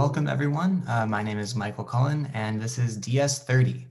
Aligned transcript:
welcome 0.00 0.28
everyone. 0.28 0.82
Uh, 0.88 1.04
my 1.04 1.22
name 1.22 1.38
is 1.38 1.54
Michael 1.54 1.84
Cullen 1.84 2.26
and 2.32 2.58
this 2.58 2.78
is 2.78 2.96
DS30. 3.00 3.84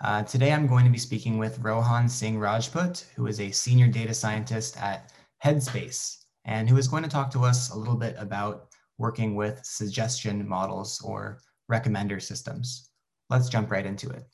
Uh, 0.00 0.22
today 0.22 0.52
I'm 0.52 0.68
going 0.68 0.84
to 0.84 0.92
be 0.92 0.96
speaking 0.96 1.38
with 1.38 1.58
Rohan 1.58 2.08
Singh 2.08 2.38
Rajput, 2.38 3.04
who 3.16 3.26
is 3.26 3.40
a 3.40 3.50
senior 3.50 3.88
data 3.88 4.14
scientist 4.14 4.80
at 4.80 5.12
Headspace 5.44 6.18
and 6.44 6.70
who 6.70 6.76
is 6.76 6.86
going 6.86 7.02
to 7.02 7.08
talk 7.08 7.32
to 7.32 7.40
us 7.40 7.70
a 7.70 7.76
little 7.76 7.96
bit 7.96 8.14
about 8.16 8.68
working 8.98 9.34
with 9.34 9.60
suggestion 9.64 10.48
models 10.48 11.02
or 11.04 11.40
recommender 11.68 12.22
systems. 12.22 12.92
Let's 13.28 13.48
jump 13.48 13.68
right 13.72 13.84
into 13.84 14.08
it. 14.08 14.24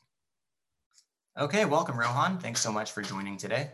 Okay, 1.39 1.65
welcome 1.65 1.97
Rohan. 1.97 2.37
Thanks 2.37 2.61
so 2.61 2.71
much 2.71 2.91
for 2.91 3.01
joining 3.01 3.37
today. 3.37 3.71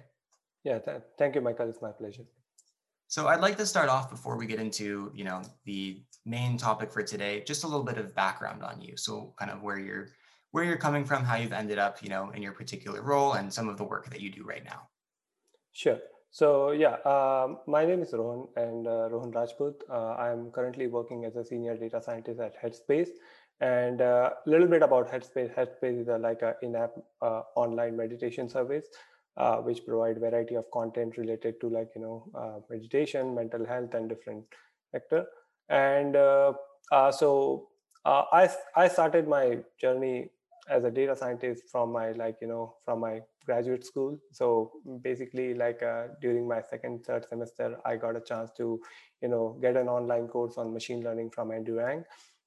Yeah, 0.63 0.79
th 0.79 1.01
thank 1.17 1.35
you, 1.35 1.41
Michael. 1.41 1.67
It's 1.67 1.81
my 1.81 1.91
pleasure. 1.91 2.23
So 3.09 3.27
I'd 3.27 3.41
like 3.41 3.57
to 3.57 3.65
start 3.65 3.89
off 3.89 4.11
before 4.11 4.37
we 4.37 4.45
get 4.45 4.59
into, 4.59 5.11
you 5.15 5.23
know, 5.23 5.41
the 5.65 6.03
main 6.27 6.57
topic 6.57 6.91
for 6.91 7.01
today, 7.01 7.43
just 7.43 7.63
a 7.63 7.67
little 7.67 7.83
bit 7.83 7.97
of 7.97 8.13
background 8.13 8.61
on 8.61 8.79
you. 8.79 8.95
So 8.97 9.33
kind 9.39 9.49
of 9.49 9.63
where 9.63 9.79
you're 9.79 10.09
where 10.51 10.63
you're 10.63 10.77
coming 10.77 11.03
from, 11.03 11.23
how 11.23 11.35
you've 11.35 11.51
ended 11.51 11.79
up, 11.79 12.03
you 12.03 12.09
know, 12.09 12.29
in 12.35 12.43
your 12.43 12.51
particular 12.51 13.01
role 13.01 13.33
and 13.33 13.51
some 13.51 13.67
of 13.67 13.77
the 13.77 13.83
work 13.83 14.11
that 14.11 14.21
you 14.21 14.29
do 14.31 14.43
right 14.43 14.63
now. 14.63 14.89
Sure. 15.71 15.97
So 16.29 16.69
yeah, 16.69 16.97
um, 17.13 17.57
my 17.65 17.83
name 17.83 18.03
is 18.03 18.13
Rohan 18.13 18.47
and 18.55 18.87
uh, 18.87 19.09
Rohan 19.09 19.31
Rajput. 19.31 19.81
Uh, 19.89 20.13
I'm 20.13 20.51
currently 20.51 20.85
working 20.85 21.25
as 21.25 21.35
a 21.35 21.43
senior 21.43 21.77
data 21.77 22.03
scientist 22.03 22.39
at 22.39 22.61
Headspace. 22.61 23.09
And 23.59 24.01
a 24.01 24.05
uh, 24.05 24.29
little 24.45 24.67
bit 24.67 24.83
about 24.83 25.11
Headspace. 25.11 25.53
Headspace 25.55 26.01
is 26.01 26.07
a, 26.09 26.17
like 26.19 26.43
an 26.43 26.53
in-app 26.61 26.91
uh, 27.23 27.41
online 27.55 27.97
meditation 27.97 28.47
service 28.47 28.85
uh, 29.37 29.57
which 29.57 29.85
provide 29.85 30.19
variety 30.19 30.55
of 30.55 30.69
content 30.71 31.17
related 31.17 31.59
to 31.61 31.69
like 31.69 31.89
you 31.95 32.01
know 32.01 32.29
uh, 32.35 32.59
meditation 32.69 33.35
mental 33.35 33.65
health 33.65 33.93
and 33.93 34.09
different 34.09 34.43
sector. 34.91 35.25
And 35.69 36.15
uh, 36.15 36.53
uh 36.91 37.11
so 37.11 37.67
uh, 38.05 38.23
i 38.31 38.49
i 38.75 38.87
started 38.87 39.27
my 39.27 39.59
journey 39.79 40.29
as 40.69 40.83
a 40.83 40.91
data 40.91 41.15
scientist 41.15 41.63
from 41.71 41.91
my 41.91 42.11
like 42.11 42.37
you 42.41 42.47
know 42.47 42.75
from 42.85 42.99
my 42.99 43.21
graduate 43.45 43.85
school. 43.85 44.17
So 44.31 44.71
basically 45.01 45.53
like 45.53 45.81
uh, 45.81 46.07
during 46.21 46.47
my 46.47 46.61
second 46.61 47.03
third 47.05 47.27
semester 47.27 47.77
i 47.85 47.95
got 47.95 48.15
a 48.15 48.21
chance 48.21 48.51
to 48.57 48.79
you 49.21 49.27
know 49.27 49.57
get 49.61 49.75
an 49.75 49.87
online 49.87 50.27
course 50.27 50.57
on 50.57 50.73
machine 50.73 51.03
learning 51.03 51.29
from 51.29 51.51
andrew 51.51 51.79
Ng 51.79 52.03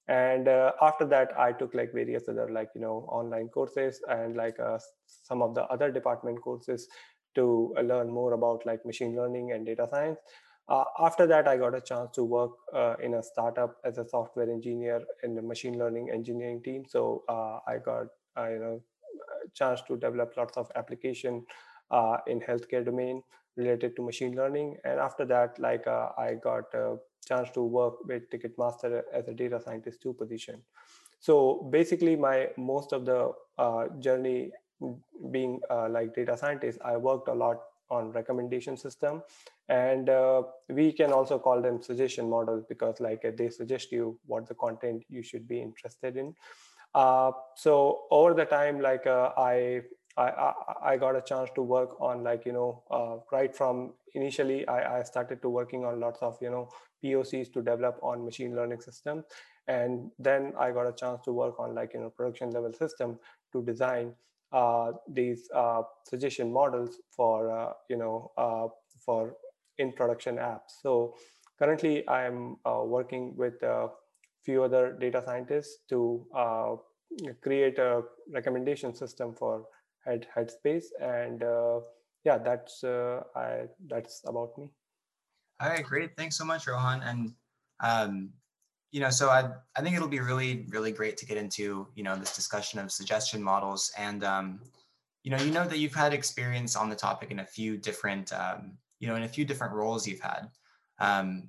and 0.08 0.48
uh, 0.48 0.72
after 0.83 1.06
that 1.06 1.33
i 1.39 1.53
took 1.53 1.75
like 1.75 1.92
various 1.92 2.28
other 2.28 2.48
like 2.50 2.69
you 2.75 2.81
know 2.81 3.06
online 3.08 3.48
courses 3.48 4.00
and 4.09 4.36
like 4.36 4.59
uh, 4.59 4.78
some 5.06 5.42
of 5.42 5.55
the 5.55 5.62
other 5.67 5.91
department 5.92 6.41
courses 6.42 6.89
to 7.34 7.72
uh, 7.78 7.83
learn 7.83 8.11
more 8.11 8.33
about 8.33 8.67
like 8.67 8.84
machine 8.84 9.17
learning 9.17 9.53
and 9.53 9.64
data 9.64 9.86
science. 9.89 10.19
Uh, 10.69 10.84
after 11.00 11.27
that 11.27 11.48
i 11.48 11.56
got 11.56 11.75
a 11.75 11.81
chance 11.81 12.11
to 12.14 12.25
work 12.25 12.50
uh, 12.75 12.94
in 13.03 13.14
a 13.14 13.22
startup 13.22 13.77
as 13.84 13.98
a 13.98 14.09
software 14.09 14.50
engineer 14.50 15.03
in 15.22 15.34
the 15.34 15.42
machine 15.42 15.78
learning 15.78 16.11
engineering 16.11 16.62
team. 16.62 16.84
So 16.89 17.25
uh, 17.28 17.59
i 17.66 17.78
got 17.78 18.06
you 18.39 18.59
know 18.59 18.81
a 19.44 19.48
chance 19.55 19.83
to 19.83 19.97
develop 19.97 20.37
lots 20.37 20.56
of 20.56 20.70
application 20.77 21.44
in 22.27 22.41
healthcare 22.41 22.84
domain 22.84 23.22
related 23.56 23.95
to 23.97 24.03
machine 24.03 24.34
learning 24.34 24.77
and 24.84 24.98
after 24.98 25.25
that 25.25 25.58
like 25.58 25.86
i 25.86 26.34
got 26.42 26.72
a 26.75 26.97
chance 27.27 27.50
to 27.50 27.62
work 27.62 28.05
with 28.06 28.28
Ticketmaster 28.31 29.03
as 29.12 29.28
a 29.28 29.34
data 29.34 29.61
scientist 29.61 30.00
two 30.03 30.12
position. 30.12 30.61
So 31.20 31.69
basically, 31.70 32.17
my 32.17 32.48
most 32.56 32.92
of 32.92 33.05
the 33.05 33.33
uh, 33.59 33.89
journey 34.00 34.50
being 35.31 35.61
uh, 35.70 35.89
like 35.89 36.14
data 36.14 36.36
scientist, 36.36 36.78
I 36.84 36.97
worked 36.97 37.28
a 37.28 37.33
lot 37.33 37.61
on 37.91 38.11
recommendation 38.11 38.77
system, 38.77 39.22
and 39.69 40.09
uh, 40.09 40.42
we 40.69 40.92
can 40.92 41.12
also 41.12 41.38
call 41.38 41.62
them 41.62 41.81
suggestion 41.81 42.28
models 42.28 42.65
because 42.69 42.98
like 42.98 43.25
they 43.37 43.50
suggest 43.50 43.93
you 43.93 44.19
what 44.27 44.48
the 44.48 44.54
content 44.54 45.04
you 45.09 45.22
should 45.22 45.47
be 45.47 45.60
interested 45.60 46.16
in. 46.16 46.34
Uh, 46.94 47.31
so 47.54 48.03
over 48.10 48.34
the 48.34 48.44
time, 48.44 48.81
like 48.81 49.06
uh, 49.06 49.31
I 50.17 50.28
I, 50.28 50.53
I, 50.93 50.97
got 50.97 51.17
a 51.17 51.23
chance 51.23 51.50
to 51.55 51.62
work 51.62 52.00
on 52.00 52.23
like 52.23 52.45
you 52.45 52.53
know 52.53 52.83
uh, 52.91 53.17
right 53.31 53.55
from 53.55 53.95
initially 54.15 54.67
I, 54.69 54.99
I 54.99 55.03
started 55.03 55.43
to 55.43 55.49
working 55.49 55.84
on 55.84 56.00
lots 56.00 56.21
of 56.23 56.39
you 56.41 56.50
know 56.50 56.69
POCs 57.03 57.53
to 57.53 57.62
develop 57.62 57.99
on 58.03 58.25
machine 58.25 58.55
learning 58.55 58.81
system. 58.81 59.25
And 59.69 60.11
then 60.19 60.53
I 60.59 60.71
got 60.71 60.87
a 60.87 60.93
chance 60.93 61.21
to 61.25 61.33
work 61.33 61.59
on 61.59 61.75
like, 61.75 61.95
you 61.95 62.01
know, 62.01 62.11
production 62.11 62.51
level 62.51 62.72
system 62.72 63.19
to 63.53 63.62
design 63.62 64.15
uh, 64.53 64.93
these 65.09 65.49
uh, 65.55 65.83
suggestion 66.09 66.53
models 66.53 67.01
for, 67.11 67.51
uh, 67.51 67.72
you 67.89 67.97
know, 67.97 68.33
uh, 68.37 68.69
for 69.05 69.34
in 69.78 69.93
production 69.93 70.37
apps. 70.37 70.81
So 70.83 71.15
currently 71.59 72.09
I'm 72.09 72.56
uh, 72.65 72.83
working 72.84 73.34
with 73.37 73.62
a 73.62 73.89
few 74.45 74.62
other 74.62 74.97
data 75.01 75.22
scientists 75.25 75.78
to 75.89 76.27
create 77.43 77.78
a 77.78 78.03
recommendation 78.33 78.95
system 78.95 79.34
for 79.34 79.65
head 80.05 80.27
headspace 80.37 80.87
and 81.01 81.43
yeah 82.25 82.39
that's 82.39 82.85
I, 82.85 83.69
that's 83.89 84.23
about 84.27 84.57
me 84.59 84.71
all 85.63 85.69
right, 85.69 85.85
great. 85.85 86.17
Thanks 86.17 86.37
so 86.37 86.45
much, 86.45 86.67
Rohan. 86.67 87.03
And 87.05 87.33
um, 87.79 88.31
you 88.91 89.01
know, 89.01 89.11
so 89.11 89.29
I 89.29 89.49
I 89.77 89.81
think 89.81 89.95
it'll 89.95 90.09
be 90.09 90.19
really 90.19 90.67
really 90.71 90.91
great 90.91 91.17
to 91.19 91.27
get 91.27 91.37
into 91.37 91.87
you 91.95 92.03
know 92.03 92.17
this 92.17 92.35
discussion 92.35 92.81
of 92.81 92.91
suggestion 92.91 93.41
models 93.41 93.93
and 93.97 94.25
um, 94.25 94.61
you 95.23 95.31
know 95.31 95.37
you 95.37 95.53
know 95.53 95.65
that 95.65 95.79
you've 95.79 95.95
had 95.95 96.13
experience 96.13 96.75
on 96.75 96.89
the 96.89 96.97
topic 96.97 97.31
in 97.31 97.39
a 97.39 97.47
few 97.47 97.77
different 97.77 98.33
um, 98.33 98.73
you 98.99 99.07
know 99.07 99.15
in 99.15 99.23
a 99.23 99.29
few 99.29 99.45
different 99.45 99.73
roles 99.73 100.07
you've 100.07 100.21
had. 100.21 100.51
Um, 100.99 101.49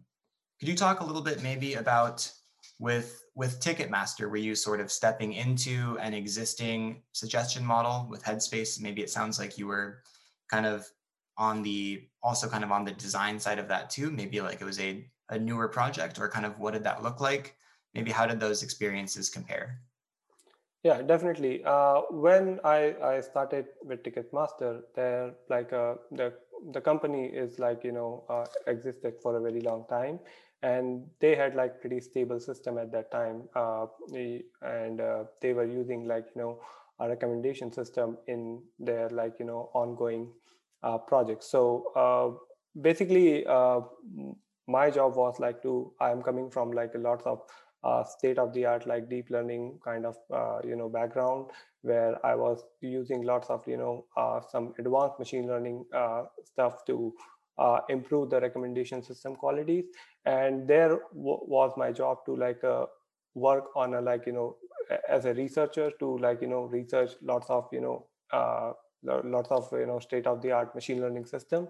could 0.59 0.69
you 0.69 0.75
talk 0.75 0.99
a 0.99 1.05
little 1.05 1.23
bit 1.23 1.41
maybe 1.41 1.73
about 1.73 2.31
with 2.79 3.23
with 3.35 3.59
Ticketmaster, 3.59 4.29
were 4.29 4.37
you 4.37 4.55
sort 4.55 4.79
of 4.79 4.91
stepping 4.91 5.33
into 5.33 5.97
an 5.99 6.13
existing 6.13 7.01
suggestion 7.13 7.65
model 7.65 8.07
with 8.09 8.23
Headspace? 8.23 8.81
Maybe 8.81 9.01
it 9.01 9.09
sounds 9.09 9.39
like 9.39 9.57
you 9.57 9.67
were 9.67 10.03
kind 10.49 10.65
of 10.65 10.87
on 11.37 11.63
the 11.63 12.07
also 12.21 12.47
kind 12.47 12.63
of 12.63 12.71
on 12.71 12.85
the 12.85 12.91
design 12.91 13.39
side 13.39 13.57
of 13.57 13.67
that 13.67 13.89
too 13.89 14.11
maybe 14.11 14.39
like 14.39 14.61
it 14.61 14.65
was 14.65 14.79
a, 14.79 15.03
a 15.29 15.39
newer 15.39 15.67
project 15.67 16.19
or 16.19 16.29
kind 16.29 16.45
of 16.45 16.59
what 16.59 16.73
did 16.73 16.83
that 16.83 17.01
look 17.01 17.19
like? 17.19 17.55
Maybe 17.93 18.11
how 18.11 18.25
did 18.25 18.39
those 18.39 18.63
experiences 18.63 19.29
compare? 19.29 19.79
Yeah 20.83 21.01
definitely. 21.01 21.63
Uh, 21.63 22.01
when 22.11 22.59
i 22.63 22.95
i 23.01 23.21
started 23.21 23.67
with 23.83 24.03
ticketmaster 24.03 24.81
there 24.95 25.33
like 25.49 25.73
uh, 25.73 25.95
the 26.11 26.33
the 26.71 26.81
company 26.81 27.25
is 27.25 27.59
like 27.59 27.83
you 27.83 27.91
know 27.91 28.23
uh, 28.29 28.45
existed 28.67 29.15
for 29.21 29.37
a 29.37 29.41
very 29.41 29.61
long 29.61 29.85
time 29.89 30.19
and 30.63 31.05
they 31.19 31.35
had 31.35 31.55
like 31.55 31.81
pretty 31.81 31.99
stable 31.99 32.39
system 32.39 32.77
at 32.77 32.91
that 32.91 33.11
time 33.11 33.43
uh, 33.55 33.85
and 34.61 35.01
uh, 35.01 35.25
they 35.41 35.53
were 35.53 35.65
using 35.65 36.07
like 36.07 36.25
you 36.35 36.41
know 36.41 36.59
a 36.99 37.09
recommendation 37.09 37.71
system 37.73 38.17
in 38.27 38.61
their 38.79 39.09
like 39.09 39.33
you 39.39 39.45
know 39.45 39.69
ongoing 39.73 40.31
uh, 40.83 40.97
projects. 40.97 41.47
So 41.49 41.91
uh, 41.95 42.81
basically, 42.81 43.45
uh, 43.45 43.81
my 44.67 44.89
job 44.89 45.15
was 45.15 45.39
like 45.39 45.61
to 45.63 45.93
I'm 45.99 46.21
coming 46.21 46.49
from 46.49 46.71
like 46.71 46.95
a 46.95 46.99
lot 46.99 47.21
of 47.25 47.41
uh, 47.83 48.03
state 48.05 48.39
of 48.39 48.53
the 48.53 48.65
art 48.65 48.87
like 48.87 49.09
deep 49.09 49.29
learning 49.29 49.79
kind 49.83 50.05
of 50.05 50.15
you 50.65 50.75
know 50.75 50.89
background 50.89 51.51
where 51.81 52.25
I 52.25 52.35
was 52.35 52.63
using 52.81 53.23
lots 53.23 53.49
of 53.49 53.67
you 53.67 53.77
know 53.77 54.05
some 54.51 54.73
advanced 54.79 55.19
machine 55.19 55.47
learning 55.47 55.85
stuff 56.45 56.85
to 56.85 57.13
improve 57.89 58.29
the 58.29 58.39
recommendation 58.39 59.03
system 59.03 59.35
qualities 59.35 59.85
and 60.25 60.67
there 60.67 60.99
was 61.13 61.73
my 61.77 61.91
job 61.91 62.19
to 62.25 62.35
like 62.35 62.61
work 63.35 63.65
on 63.75 63.95
a 63.95 64.01
like 64.01 64.25
you 64.25 64.33
know 64.33 64.55
as 65.09 65.25
a 65.25 65.33
researcher 65.33 65.91
to 65.99 66.17
like 66.19 66.41
you 66.41 66.47
know 66.47 66.63
research 66.63 67.11
lots 67.21 67.49
of 67.49 67.67
you 67.71 67.81
know 67.81 68.05
lots 69.03 69.51
of 69.51 69.67
you 69.71 69.85
know 69.85 69.99
state 69.99 70.27
of 70.27 70.41
the 70.41 70.51
art 70.51 70.73
machine 70.75 71.01
learning 71.01 71.25
system 71.25 71.67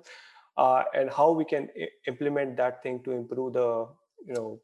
uh, 0.58 0.84
and 0.94 1.10
how 1.10 1.32
we 1.32 1.46
can 1.46 1.68
implement 2.08 2.56
that 2.58 2.82
thing 2.84 3.02
to 3.04 3.12
improve 3.12 3.54
the 3.54 3.88
you 4.28 4.34
know 4.34 4.60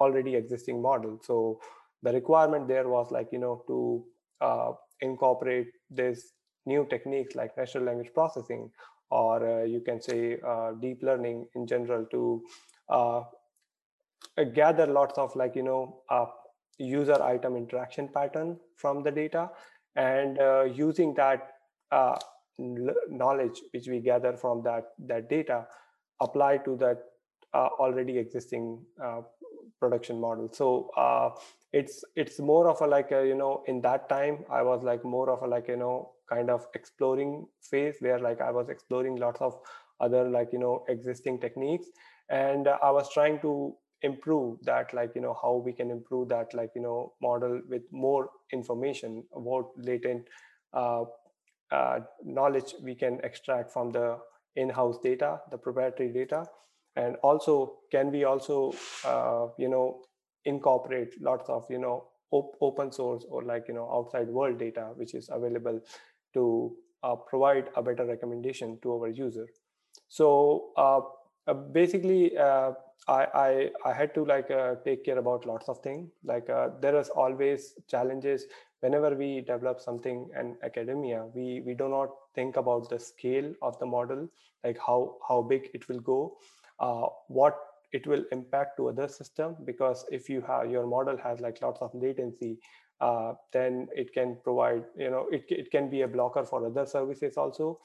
already 0.00 0.34
existing 0.34 0.82
model. 0.82 1.20
So 1.22 1.60
the 2.02 2.12
requirement 2.12 2.68
there 2.68 2.88
was 2.88 3.10
like 3.10 3.28
you 3.32 3.38
know 3.38 3.64
to 3.66 4.04
uh, 4.40 4.72
incorporate 5.00 5.68
this 5.90 6.32
new 6.66 6.86
techniques 6.88 7.34
like 7.34 7.56
natural 7.56 7.84
language 7.84 8.12
processing 8.14 8.70
or 9.10 9.60
uh, 9.60 9.64
you 9.64 9.80
can 9.80 10.00
say 10.00 10.38
uh, 10.46 10.72
deep 10.80 11.02
learning 11.02 11.46
in 11.54 11.66
general 11.66 12.06
to 12.06 12.42
uh, 12.42 12.73
gather 14.54 14.86
lots 14.86 15.18
of 15.18 15.34
like 15.36 15.54
you 15.56 15.62
know 15.62 16.02
uh, 16.10 16.26
user 16.78 17.22
item 17.22 17.56
interaction 17.56 18.08
pattern 18.08 18.56
from 18.76 19.02
the 19.02 19.10
data 19.10 19.50
and 19.96 20.38
using 20.76 21.14
that 21.14 21.52
uh, 21.92 22.16
knowledge 22.58 23.60
which 23.72 23.88
we 23.88 24.00
gather 24.00 24.36
from 24.36 24.62
that 24.62 24.84
that 24.98 25.28
data 25.28 25.66
apply 26.20 26.56
to 26.58 26.76
that 26.76 26.98
uh, 27.52 27.68
already 27.78 28.18
existing 28.18 28.84
uh, 29.02 29.20
production 29.80 30.20
model. 30.20 30.48
So 30.52 30.90
uh, 30.96 31.30
it's 31.72 32.04
it's 32.16 32.38
more 32.38 32.68
of 32.68 32.80
a 32.80 32.86
like 32.86 33.10
a, 33.12 33.26
you 33.26 33.34
know 33.34 33.62
in 33.66 33.80
that 33.80 34.08
time 34.08 34.44
i 34.48 34.62
was 34.62 34.84
like 34.84 35.04
more 35.04 35.28
of 35.28 35.42
a 35.42 35.46
like 35.46 35.66
you 35.68 35.76
know 35.76 36.12
kind 36.28 36.48
of 36.48 36.66
exploring 36.74 37.46
phase 37.70 37.96
where 37.98 38.20
like 38.20 38.40
i 38.40 38.50
was 38.50 38.68
exploring 38.68 39.16
lots 39.16 39.40
of 39.40 39.58
other 40.00 40.28
like 40.28 40.52
you 40.52 40.58
know 40.58 40.84
existing 40.88 41.40
techniques 41.40 41.88
and 42.28 42.68
i 42.68 42.90
was 42.90 43.12
trying 43.12 43.38
to 43.40 43.74
improve 44.02 44.58
that 44.62 44.92
like 44.92 45.14
you 45.14 45.20
know 45.20 45.36
how 45.40 45.54
we 45.54 45.72
can 45.72 45.90
improve 45.90 46.28
that 46.28 46.52
like 46.54 46.70
you 46.74 46.82
know 46.82 47.12
model 47.22 47.60
with 47.68 47.82
more 47.90 48.30
information 48.52 49.24
about 49.34 49.70
latent 49.76 50.26
uh, 50.74 51.04
uh, 51.70 52.00
knowledge 52.24 52.74
we 52.82 52.94
can 52.94 53.20
extract 53.24 53.72
from 53.72 53.90
the 53.90 54.18
in-house 54.56 54.98
data 55.02 55.40
the 55.50 55.58
proprietary 55.58 56.12
data. 56.12 56.46
And 56.96 57.16
also 57.22 57.78
can 57.90 58.12
we 58.12 58.24
also 58.24 58.72
uh, 59.04 59.48
you 59.58 59.68
know 59.68 60.02
incorporate 60.44 61.20
lots 61.20 61.48
of 61.48 61.66
you 61.70 61.78
know 61.78 62.08
op- 62.30 62.56
open 62.60 62.92
source 62.92 63.24
or 63.28 63.42
like 63.42 63.64
you 63.68 63.74
know 63.74 63.90
outside 63.92 64.28
world 64.28 64.58
data 64.58 64.92
which 64.94 65.14
is 65.14 65.28
available 65.32 65.80
to 66.34 66.76
uh, 67.02 67.16
provide 67.16 67.70
a 67.76 67.82
better 67.82 68.06
recommendation 68.06 68.78
to 68.82 68.92
our 68.92 69.08
user. 69.08 69.46
So 70.08 70.72
uh, 71.46 71.54
basically 71.54 72.36
uh, 72.38 72.72
I, 73.06 73.26
I, 73.34 73.70
I 73.84 73.92
had 73.92 74.14
to 74.14 74.24
like 74.24 74.50
uh, 74.50 74.76
take 74.84 75.04
care 75.04 75.18
about 75.18 75.46
lots 75.46 75.68
of 75.68 75.78
things 75.80 76.10
like 76.24 76.48
uh, 76.48 76.70
there 76.80 76.98
is 76.98 77.10
always 77.10 77.74
challenges 77.88 78.46
whenever 78.80 79.14
we 79.14 79.42
develop 79.42 79.80
something 79.80 80.28
in 80.38 80.56
academia. 80.62 81.26
We 81.34 81.62
we 81.66 81.74
do 81.74 81.88
not 81.88 82.10
think 82.34 82.56
about 82.56 82.88
the 82.88 82.98
scale 82.98 83.52
of 83.60 83.78
the 83.78 83.86
model 83.86 84.28
like 84.62 84.78
how 84.78 85.16
how 85.28 85.42
big 85.42 85.68
it 85.74 85.86
will 85.88 86.00
go 86.00 86.38
uh, 86.80 87.06
what 87.28 87.58
it 87.92 88.06
will 88.06 88.24
impact 88.32 88.78
to 88.78 88.88
other 88.88 89.06
system. 89.06 89.56
Because 89.64 90.06
if 90.10 90.28
you 90.30 90.40
have 90.40 90.70
your 90.70 90.86
model 90.86 91.18
has 91.18 91.40
like 91.40 91.60
lots 91.60 91.82
of 91.82 91.90
latency 91.94 92.58
then 93.52 93.86
it 93.94 94.14
can 94.14 94.38
provide 94.42 94.82
you 94.96 95.10
know 95.10 95.26
it, 95.30 95.44
it 95.50 95.70
can 95.70 95.90
be 95.90 96.02
a 96.02 96.08
blocker 96.08 96.44
for 96.44 96.64
other 96.64 96.86
services 96.86 97.36
also. 97.36 97.80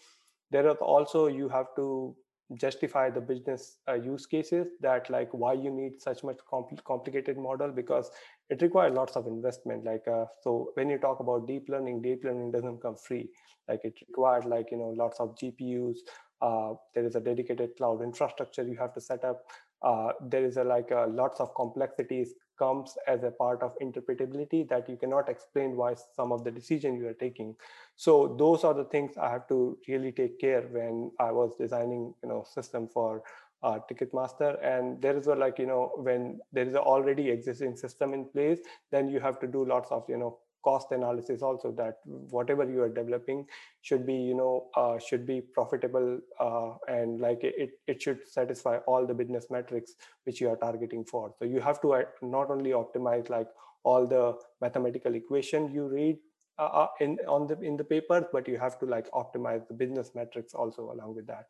There 0.50 0.68
are 0.68 0.76
also 0.76 1.28
you 1.28 1.50
have 1.50 1.68
to 1.76 2.16
justify 2.56 3.10
the 3.10 3.22
business 3.22 3.78
uh, 3.88 3.94
use 3.94 4.25
cases 4.25 4.68
that 4.81 5.10
like 5.10 5.30
why 5.34 5.54
you 5.54 5.69
need 5.69 6.01
such 6.01 6.24
much 6.24 6.38
compl- 6.51 6.84
complicated 6.84 7.38
model 7.38 7.72
because 7.72 8.10
it 8.50 8.62
requires 8.62 8.94
lots 8.94 9.16
of 9.16 9.28
investment 9.28 9.84
like 9.84 10.07
uh, 10.07 10.25
so 10.42 10.72
when 10.74 10.90
you 10.90 10.98
talk 10.98 11.19
about 11.19 11.48
deep 11.48 11.69
learning 11.69 12.01
deep 12.01 12.24
learning 12.24 12.51
doesn't 12.51 12.81
come 12.81 12.96
free. 12.96 13.30
Like 13.68 13.81
it 13.84 13.94
requires 14.07 14.46
like 14.46 14.72
you 14.72 14.78
know 14.78 14.94
lots 14.98 15.19
of 15.19 15.36
gpus 15.36 15.98
uh, 16.42 16.74
there 16.96 17.06
is 17.06 17.16
a 17.16 17.19
dedicated 17.19 17.75
cloud 17.78 18.01
infrastructure 18.01 18.63
you 18.63 18.78
have 18.80 18.94
to 18.96 19.01
set 19.01 19.24
up 19.24 19.44
uh, 19.84 20.10
there 20.22 20.44
is 20.44 20.57
a 20.57 20.63
like 20.63 20.90
a, 20.92 21.06
lots 21.07 21.40
of 21.40 21.54
complexities 21.56 22.34
comes 22.60 22.98
as 23.08 23.24
a 23.24 23.32
part 23.32 23.64
of 23.64 23.78
interpretability 23.80 24.68
that 24.70 24.90
you 24.90 24.98
cannot 24.98 25.30
explain 25.30 25.76
why 25.76 25.96
some 26.16 26.32
of 26.32 26.44
the 26.44 26.52
decision 26.52 26.96
you 26.96 27.08
are 27.08 27.14
taking. 27.14 27.56
So 27.96 28.36
those 28.38 28.64
are 28.64 28.74
the 28.74 28.86
things 28.86 29.18
i 29.18 29.30
have 29.30 29.48
to 29.48 29.78
really 29.88 30.12
take 30.12 30.40
care 30.40 30.62
when 30.78 31.12
i 31.20 31.32
was 31.32 31.56
designing 31.60 32.14
you 32.24 32.30
know 32.30 32.44
system 32.54 32.88
for 32.88 33.24
uh, 33.64 33.80
ticketmaster. 33.92 34.58
And 34.64 35.02
there 35.02 35.18
is 35.18 35.28
a 35.28 35.36
like 35.36 35.60
you 35.60 35.66
know 35.66 35.92
when 35.98 36.40
there 36.52 36.68
is 36.68 36.76
already 36.76 37.30
existing 37.30 37.76
system 37.76 38.14
in 38.14 38.26
place 38.26 38.60
then 38.92 39.10
you 39.10 39.20
have 39.20 39.40
to 39.42 39.48
do 39.48 39.66
lots 39.66 39.92
of 39.92 40.06
you 40.08 40.18
know 40.18 40.38
cost 40.64 40.92
analysis 40.92 41.42
also 41.42 41.72
that 41.72 42.00
whatever 42.06 42.70
you 42.70 42.82
are 42.82 42.90
developing 42.90 43.46
should 43.82 44.06
be 44.06 44.14
you 44.14 44.36
know 44.36 44.68
uh, 44.76 44.98
should 45.00 45.26
be 45.26 45.42
profitable 45.42 46.20
uh, 46.40 46.72
and 46.88 47.20
like 47.20 47.40
it, 47.44 47.72
it 47.88 48.02
should 48.02 48.20
satisfy 48.28 48.78
all 48.88 49.06
the 49.06 49.14
business 49.14 49.48
metrics 49.50 49.94
which 50.26 50.42
you 50.42 50.50
are 50.50 50.58
targeting 50.58 51.04
for. 51.06 51.34
So 51.40 51.46
you 51.46 51.60
have 51.60 51.82
to 51.82 51.94
uh, 51.94 52.04
not 52.22 52.50
only 52.50 52.72
optimize 52.72 53.30
like 53.30 53.48
all 53.84 54.06
the 54.06 54.38
mathematical 54.62 55.16
equation 55.16 55.72
you 55.72 55.88
read 55.88 56.18
uh, 56.58 56.66
uh, 56.84 56.88
in 57.00 57.18
on 57.28 57.48
the 57.48 57.60
in 57.62 57.78
the 57.78 57.84
papers 57.84 58.26
but 58.34 58.48
you 58.48 58.58
have 58.58 58.78
to 58.80 58.86
like 58.86 59.10
optimize 59.12 59.68
the 59.68 59.74
business 59.74 60.12
metrics 60.16 60.54
also 60.54 60.92
along 60.92 61.16
with 61.16 61.28
that. 61.28 61.46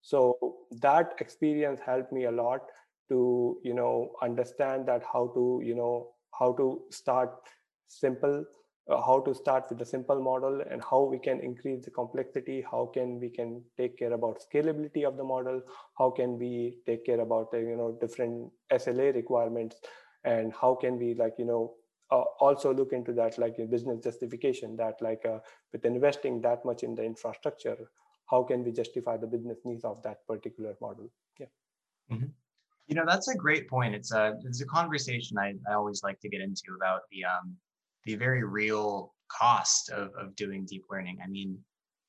So 0.00 0.56
that 0.80 1.14
experience 1.20 1.80
helped 1.84 2.12
me 2.12 2.24
a 2.24 2.30
lot 2.30 2.60
to 3.08 3.58
you 3.62 3.74
know 3.74 4.12
understand 4.22 4.86
that 4.86 5.02
how 5.12 5.28
to 5.34 5.60
you 5.64 5.74
know 5.74 6.08
how 6.38 6.52
to 6.52 6.82
start 6.90 7.30
simple 7.88 8.44
uh, 8.90 9.00
how 9.00 9.20
to 9.20 9.34
start 9.34 9.64
with 9.68 9.78
the 9.78 9.84
simple 9.84 10.20
model 10.22 10.62
and 10.70 10.82
how 10.90 11.02
we 11.02 11.18
can 11.18 11.40
increase 11.40 11.84
the 11.84 11.90
complexity 11.90 12.64
how 12.70 12.90
can 12.92 13.18
we 13.18 13.30
can 13.30 13.62
take 13.78 13.98
care 13.98 14.12
about 14.12 14.42
scalability 14.46 15.04
of 15.04 15.16
the 15.16 15.24
model 15.24 15.62
how 15.98 16.10
can 16.10 16.38
we 16.38 16.78
take 16.86 17.04
care 17.06 17.20
about 17.20 17.50
the 17.50 17.58
you 17.58 17.76
know 17.76 17.96
different 18.00 18.50
sla 18.72 19.14
requirements 19.14 19.76
and 20.24 20.52
how 20.60 20.74
can 20.74 20.98
we 20.98 21.14
like 21.14 21.34
you 21.38 21.46
know 21.46 21.72
uh, 22.10 22.24
also 22.40 22.72
look 22.74 22.92
into 22.92 23.12
that 23.12 23.38
like 23.38 23.56
a 23.58 23.64
business 23.64 24.04
justification 24.04 24.76
that 24.76 24.94
like 25.00 25.24
uh, 25.24 25.38
with 25.72 25.84
investing 25.86 26.40
that 26.42 26.64
much 26.64 26.82
in 26.82 26.94
the 26.94 27.02
infrastructure 27.02 27.78
how 28.26 28.42
can 28.42 28.64
we 28.64 28.72
justify 28.72 29.16
the 29.16 29.26
business 29.26 29.58
needs 29.64 29.84
of 29.84 30.02
that 30.02 30.26
particular 30.26 30.74
model? 30.80 31.10
Yeah. 31.38 31.46
Mm-hmm. 32.10 32.26
you 32.86 32.94
know 32.94 33.04
that's 33.06 33.28
a 33.28 33.34
great 33.34 33.68
point. 33.68 33.94
It's 33.94 34.12
a 34.12 34.34
it's 34.44 34.60
a 34.60 34.66
conversation 34.66 35.38
i, 35.38 35.54
I 35.70 35.72
always 35.72 36.02
like 36.02 36.20
to 36.20 36.28
get 36.28 36.42
into 36.42 36.74
about 36.76 37.00
the 37.10 37.24
um 37.24 37.56
the 38.06 38.16
very 38.16 38.44
real 38.44 39.14
cost 39.28 39.90
of, 39.90 40.10
of 40.18 40.34
doing 40.36 40.64
deep 40.64 40.84
learning. 40.90 41.18
I 41.24 41.28
mean, 41.28 41.58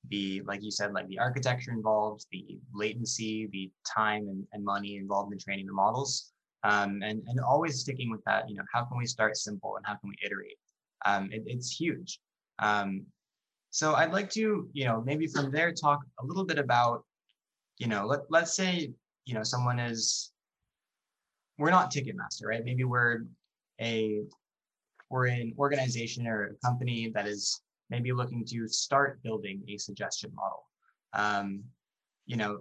the 0.10 0.42
like 0.46 0.62
you 0.64 0.72
said, 0.72 0.94
like 0.94 1.08
the 1.08 1.20
architecture 1.20 1.72
involved, 1.72 2.26
the 2.32 2.60
latency, 2.74 3.48
the 3.52 3.72
time 3.88 4.28
and, 4.28 4.46
and 4.54 4.64
money 4.64 4.98
involved 4.98 5.34
in 5.34 5.40
training 5.40 5.66
the 5.66 5.74
models. 5.74 6.32
Um, 6.64 7.02
and, 7.04 7.22
and 7.28 7.40
always 7.40 7.80
sticking 7.80 8.10
with 8.10 8.24
that, 8.26 8.50
you 8.50 8.56
know, 8.56 8.64
how 8.74 8.84
can 8.86 8.98
we 8.98 9.06
start 9.06 9.38
simple 9.38 9.78
and 9.78 9.86
how 9.86 9.94
can 9.96 10.10
we 10.10 10.16
iterate? 10.26 10.58
Um, 11.06 11.30
it, 11.32 11.44
it's 11.46 11.72
huge. 11.72 12.20
Um, 12.58 13.06
so 13.70 13.94
I'd 13.94 14.12
like 14.12 14.32
to, 14.32 14.68
you 14.74 14.86
know, 14.86 15.04
maybe 15.06 15.28
from 15.28 15.52
there 15.52 15.72
talk 15.72 16.00
a 16.20 16.26
little 16.26 16.46
bit 16.46 16.58
about, 16.58 17.04
you 17.78 17.88
know, 17.88 18.06
let, 18.06 18.22
let's 18.30 18.56
say, 18.56 18.92
you 19.26 19.34
know, 19.36 19.44
someone 19.44 19.80
is, 19.80 20.32
we're 21.60 21.70
not 21.70 21.92
Ticketmaster, 21.92 22.46
right? 22.48 22.64
Maybe 22.66 22.84
we're 22.84 23.26
a 23.80 24.22
we're 25.10 25.28
an 25.28 25.54
organization 25.58 26.28
or 26.28 26.46
a 26.46 26.68
company 26.68 27.12
that 27.14 27.28
is 27.28 27.62
maybe 27.90 28.12
looking 28.12 28.46
to 28.46 28.68
start 28.68 29.22
building 29.24 29.62
a 29.68 29.78
suggestion 29.78 30.32
model. 30.34 30.64
Um, 31.14 31.64
you 32.26 32.36
know, 32.36 32.60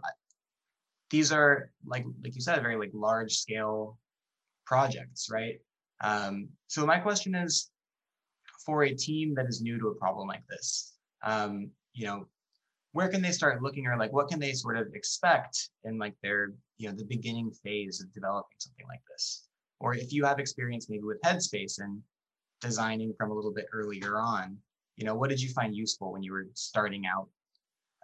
these 1.10 1.32
are 1.32 1.70
like 1.86 2.04
like 2.22 2.34
you 2.34 2.40
said, 2.40 2.60
very 2.60 2.76
like 2.76 2.90
large 2.92 3.36
scale 3.36 3.98
projects, 4.66 5.28
right? 5.30 5.58
Um, 6.02 6.48
so 6.66 6.84
my 6.86 6.98
question 6.98 7.34
is, 7.34 7.70
for 8.64 8.84
a 8.84 8.94
team 8.94 9.34
that 9.34 9.46
is 9.46 9.60
new 9.60 9.78
to 9.78 9.88
a 9.88 9.94
problem 9.94 10.28
like 10.28 10.46
this, 10.48 10.94
um, 11.22 11.70
you 11.92 12.06
know, 12.06 12.26
where 12.92 13.08
can 13.08 13.22
they 13.22 13.32
start 13.32 13.62
looking 13.62 13.86
or 13.86 13.96
like 13.96 14.12
what 14.12 14.28
can 14.28 14.38
they 14.38 14.52
sort 14.52 14.76
of 14.76 14.88
expect 14.94 15.70
in 15.84 15.98
like 15.98 16.14
their 16.22 16.52
you 16.78 16.88
know 16.88 16.94
the 16.94 17.04
beginning 17.04 17.50
phase 17.50 18.00
of 18.00 18.12
developing 18.12 18.56
something 18.58 18.86
like 18.88 19.02
this? 19.10 19.48
Or 19.80 19.94
if 19.94 20.12
you 20.12 20.24
have 20.24 20.38
experience 20.38 20.88
maybe 20.88 21.02
with 21.02 21.20
Headspace 21.22 21.80
and 21.80 22.00
designing 22.64 23.14
from 23.16 23.30
a 23.30 23.34
little 23.34 23.52
bit 23.52 23.66
earlier 23.72 24.18
on. 24.18 24.56
You 24.96 25.04
know 25.06 25.14
what 25.14 25.30
did 25.30 25.40
you 25.40 25.50
find 25.50 25.74
useful 25.74 26.12
when 26.12 26.22
you 26.22 26.32
were 26.32 26.46
starting 26.54 27.04
out 27.06 27.28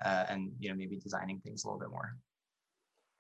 uh, 0.05 0.25
and 0.29 0.53
you 0.59 0.69
know 0.69 0.77
maybe 0.77 0.97
designing 0.97 1.41
things 1.41 1.65
a 1.65 1.69
little 1.69 1.81
bit 1.81 1.91
more? 1.91 2.17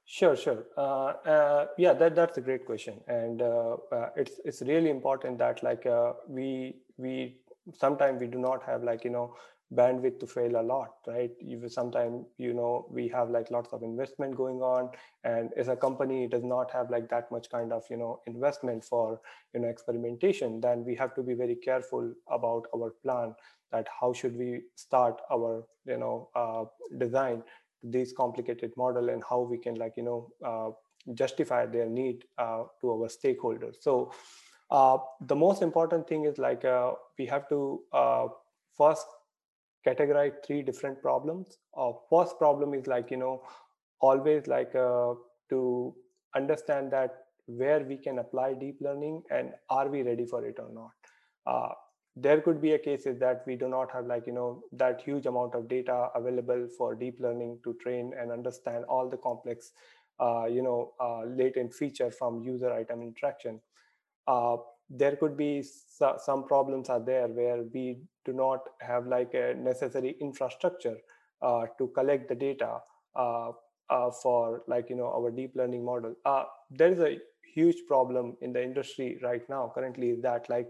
Sure 0.04 0.36
sure. 0.36 0.64
Uh, 0.76 1.12
uh, 1.34 1.66
yeah 1.78 1.92
that 1.92 2.14
that's 2.14 2.38
a 2.38 2.40
great 2.40 2.66
question. 2.66 3.00
And 3.06 3.42
uh, 3.42 3.76
uh, 3.92 4.08
it's 4.16 4.40
it's 4.44 4.62
really 4.62 4.90
important 4.90 5.38
that 5.38 5.62
like 5.62 5.86
uh, 5.86 6.12
we 6.28 6.76
we 6.96 7.36
sometimes 7.72 8.20
we 8.20 8.26
do 8.26 8.38
not 8.38 8.62
have 8.64 8.82
like 8.82 9.04
you 9.04 9.10
know 9.10 9.34
bandwidth 9.74 10.18
to 10.18 10.26
fail 10.26 10.60
a 10.60 10.62
lot 10.62 10.94
right? 11.06 11.30
You 11.40 11.68
sometimes 11.68 12.26
you 12.38 12.52
know 12.52 12.86
we 12.90 13.06
have 13.08 13.30
like 13.30 13.50
lots 13.50 13.72
of 13.72 13.82
investment 13.82 14.36
going 14.36 14.60
on. 14.62 14.90
And 15.24 15.50
as 15.56 15.68
a 15.68 15.76
company 15.76 16.24
it 16.24 16.30
does 16.30 16.44
not 16.44 16.70
have 16.72 16.90
like 16.90 17.08
that 17.10 17.30
much 17.30 17.50
kind 17.50 17.72
of 17.72 17.84
you 17.90 17.96
know 17.96 18.20
investment 18.26 18.84
for 18.84 19.20
you 19.54 19.60
know 19.60 19.68
experimentation. 19.68 20.60
Then 20.60 20.84
we 20.84 20.94
have 20.96 21.14
to 21.14 21.22
be 21.22 21.34
very 21.34 21.56
careful 21.56 22.12
about 22.28 22.66
our 22.74 22.90
plan 23.02 23.34
that 23.72 23.86
how 24.00 24.12
should 24.12 24.36
we 24.36 24.62
start 24.74 25.20
our 25.30 25.64
you 25.86 25.98
know 25.98 26.28
uh, 26.34 26.64
design 26.98 27.42
these 27.82 28.12
complicated 28.12 28.72
model 28.76 29.08
and 29.08 29.22
how 29.28 29.40
we 29.40 29.56
can 29.56 29.76
like 29.76 29.94
you 29.96 30.02
know 30.02 30.30
uh, 30.44 30.70
justify 31.14 31.64
their 31.66 31.86
need 31.86 32.24
uh, 32.38 32.64
to 32.80 32.90
our 32.90 33.08
stakeholders. 33.08 33.76
So 33.80 34.12
uh, 34.70 34.98
the 35.20 35.34
most 35.36 35.62
important 35.62 36.08
thing 36.08 36.24
is 36.24 36.38
like 36.38 36.64
uh, 36.64 36.92
we 37.18 37.26
have 37.26 37.48
to 37.48 37.80
uh, 37.92 38.26
first 38.76 39.06
categorize 39.86 40.32
three 40.46 40.62
different 40.62 41.00
problems. 41.00 41.58
Uh, 41.76 41.92
first 42.08 42.38
problem 42.38 42.74
is 42.74 42.86
like, 42.86 43.10
you 43.10 43.16
know, 43.16 43.42
always 44.00 44.46
like 44.46 44.74
uh, 44.74 45.14
to 45.48 45.94
understand 46.34 46.92
that 46.92 47.24
where 47.46 47.80
we 47.80 47.96
can 47.96 48.18
apply 48.18 48.54
deep 48.54 48.78
learning 48.80 49.22
and 49.30 49.52
are 49.68 49.88
we 49.88 50.02
ready 50.02 50.24
for 50.24 50.44
it 50.44 50.58
or 50.58 50.70
not. 50.72 50.92
Uh, 51.46 51.72
there 52.16 52.40
could 52.40 52.60
be 52.60 52.72
a 52.72 52.78
cases 52.78 53.18
that 53.18 53.42
we 53.46 53.56
do 53.56 53.68
not 53.68 53.90
have 53.92 54.06
like, 54.06 54.26
you 54.26 54.32
know, 54.32 54.62
that 54.72 55.00
huge 55.00 55.26
amount 55.26 55.54
of 55.54 55.68
data 55.68 56.08
available 56.14 56.68
for 56.76 56.94
deep 56.94 57.18
learning 57.20 57.58
to 57.64 57.74
train 57.82 58.12
and 58.20 58.30
understand 58.30 58.84
all 58.84 59.08
the 59.08 59.16
complex, 59.16 59.72
uh, 60.20 60.44
you 60.44 60.62
know, 60.62 60.92
uh, 61.00 61.22
latent 61.24 61.72
feature 61.72 62.10
from 62.10 62.42
user 62.42 62.72
item 62.72 63.02
interaction. 63.02 63.60
There 64.90 65.16
could 65.16 65.36
be 65.36 65.62
some 65.62 66.44
problems 66.44 66.88
are 66.88 67.00
there 67.00 67.28
where 67.28 67.62
we 67.62 68.02
do 68.24 68.32
not 68.32 68.60
have 68.80 69.06
like 69.06 69.34
a 69.34 69.54
necessary 69.54 70.16
infrastructure 70.20 70.96
uh, 71.42 71.66
to 71.78 71.88
collect 71.88 72.28
the 72.28 72.34
data 72.34 72.78
uh, 73.14 73.52
uh, 73.88 74.10
for 74.22 74.62
like 74.66 74.90
you 74.90 74.96
know 74.96 75.12
our 75.12 75.30
deep 75.30 75.52
learning 75.54 75.84
model. 75.84 76.14
Uh, 76.24 76.44
there 76.70 76.92
is 76.92 77.00
a 77.00 77.18
huge 77.54 77.78
problem 77.88 78.36
in 78.40 78.52
the 78.52 78.62
industry 78.62 79.18
right 79.22 79.48
now 79.48 79.72
currently 79.74 80.10
is 80.10 80.22
that 80.22 80.48
like 80.48 80.68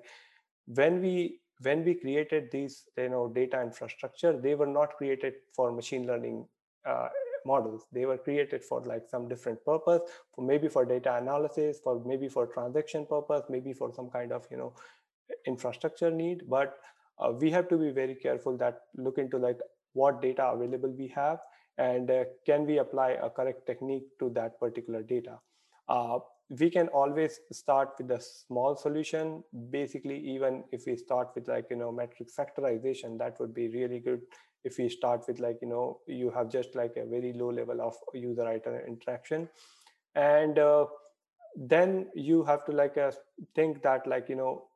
when 0.66 1.00
we 1.00 1.40
when 1.62 1.84
we 1.84 1.94
created 1.94 2.48
these 2.52 2.84
you 2.96 3.08
know 3.08 3.28
data 3.28 3.60
infrastructure 3.60 4.32
they 4.40 4.54
were 4.54 4.66
not 4.66 4.96
created 4.96 5.34
for 5.54 5.72
machine 5.72 6.06
learning 6.06 6.46
uh, 6.86 7.08
models. 7.46 7.86
They 7.92 8.06
were 8.06 8.18
created 8.18 8.64
for 8.64 8.80
like 8.82 9.08
some 9.10 9.28
different 9.28 9.64
purpose 9.64 10.02
for 10.34 10.44
maybe 10.44 10.68
for 10.68 10.84
data 10.84 11.16
analysis 11.16 11.80
for 11.82 12.02
maybe 12.04 12.28
for 12.28 12.46
transaction 12.46 13.06
purpose 13.06 13.44
maybe 13.48 13.72
for 13.72 13.92
some 13.92 14.10
kind 14.10 14.32
of 14.32 14.46
you 14.50 14.56
know 14.56 14.74
infrastructure 15.46 16.10
need. 16.10 16.42
But 16.48 16.78
uh, 17.18 17.32
we 17.32 17.50
have 17.50 17.68
to 17.68 17.76
be 17.76 17.90
very 17.90 18.14
careful 18.14 18.56
that 18.58 18.82
look 18.96 19.18
into 19.18 19.36
like 19.36 19.58
what 19.92 20.22
data 20.22 20.46
available 20.46 20.90
we 20.96 21.08
have 21.08 21.38
and 21.78 22.10
uh, 22.10 22.24
can 22.46 22.66
we 22.66 22.78
apply 22.78 23.10
a 23.10 23.30
correct 23.30 23.66
technique 23.66 24.04
to 24.18 24.30
that 24.30 24.58
particular 24.60 25.02
data. 25.02 25.38
Uh, 25.88 26.18
we 26.58 26.68
can 26.68 26.88
always 26.88 27.40
start 27.52 27.90
with 27.98 28.10
a 28.10 28.20
small 28.20 28.76
solution. 28.76 29.42
Basically 29.70 30.18
even 30.18 30.64
if 30.72 30.84
we 30.86 30.96
start 30.96 31.28
with 31.34 31.48
like 31.48 31.66
you 31.70 31.76
know 31.76 31.92
matrix 31.92 32.34
factorization 32.36 33.18
that 33.18 33.38
would 33.40 33.54
be 33.54 33.68
really 33.68 34.00
good 34.00 34.20
if 34.64 34.78
we 34.78 34.88
start 34.88 35.22
with 35.26 35.40
like 35.40 35.58
you 35.62 35.68
know 35.68 35.98
you 36.06 36.30
have 36.30 36.50
just 36.50 36.74
like 36.74 36.96
a 36.96 37.06
very 37.06 37.32
low 37.32 37.50
level 37.50 37.80
of 37.80 37.94
user 38.14 38.46
item 38.46 38.74
interaction. 38.86 39.48
And 40.14 40.58
uh, 40.58 40.86
then 41.56 42.08
you 42.14 42.44
have 42.44 42.64
to 42.66 42.72
like 42.72 42.98
uh, 42.98 43.12
think 43.54 43.82
that 43.82 44.06
like 44.06 44.28
you 44.28 44.36
know 44.36 44.66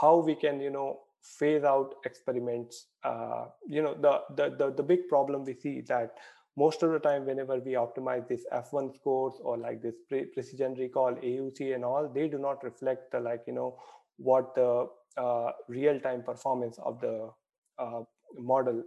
how 0.00 0.16
we 0.16 0.34
can 0.34 0.60
you 0.60 0.70
know 0.70 1.00
phase 1.22 1.64
out 1.64 1.94
experiments. 2.04 2.86
Uh, 3.04 3.46
you 3.66 3.82
know 3.82 3.94
the, 3.94 4.20
the 4.36 4.56
the 4.56 4.72
the 4.72 4.82
big 4.82 5.08
problem 5.08 5.44
we 5.44 5.54
see 5.54 5.80
that 5.82 6.14
most 6.56 6.82
of 6.82 6.92
the 6.92 6.98
time 6.98 7.24
whenever 7.24 7.58
we 7.58 7.72
optimize 7.72 8.26
this 8.28 8.44
f1 8.52 8.94
scores 8.94 9.34
or 9.42 9.56
like 9.56 9.80
this 9.82 9.94
pre- 10.08 10.26
precision 10.26 10.74
recall 10.74 11.12
auc 11.12 11.74
and 11.74 11.84
all 11.84 12.08
they 12.08 12.28
do 12.28 12.38
not 12.38 12.62
reflect 12.62 13.10
the 13.10 13.20
like 13.20 13.42
you 13.46 13.54
know 13.54 13.78
what 14.18 14.54
the 14.54 14.86
uh, 15.16 15.50
real 15.68 15.98
time 16.00 16.22
performance 16.22 16.78
of 16.78 17.00
the 17.00 17.30
uh, 17.78 18.00
model 18.36 18.82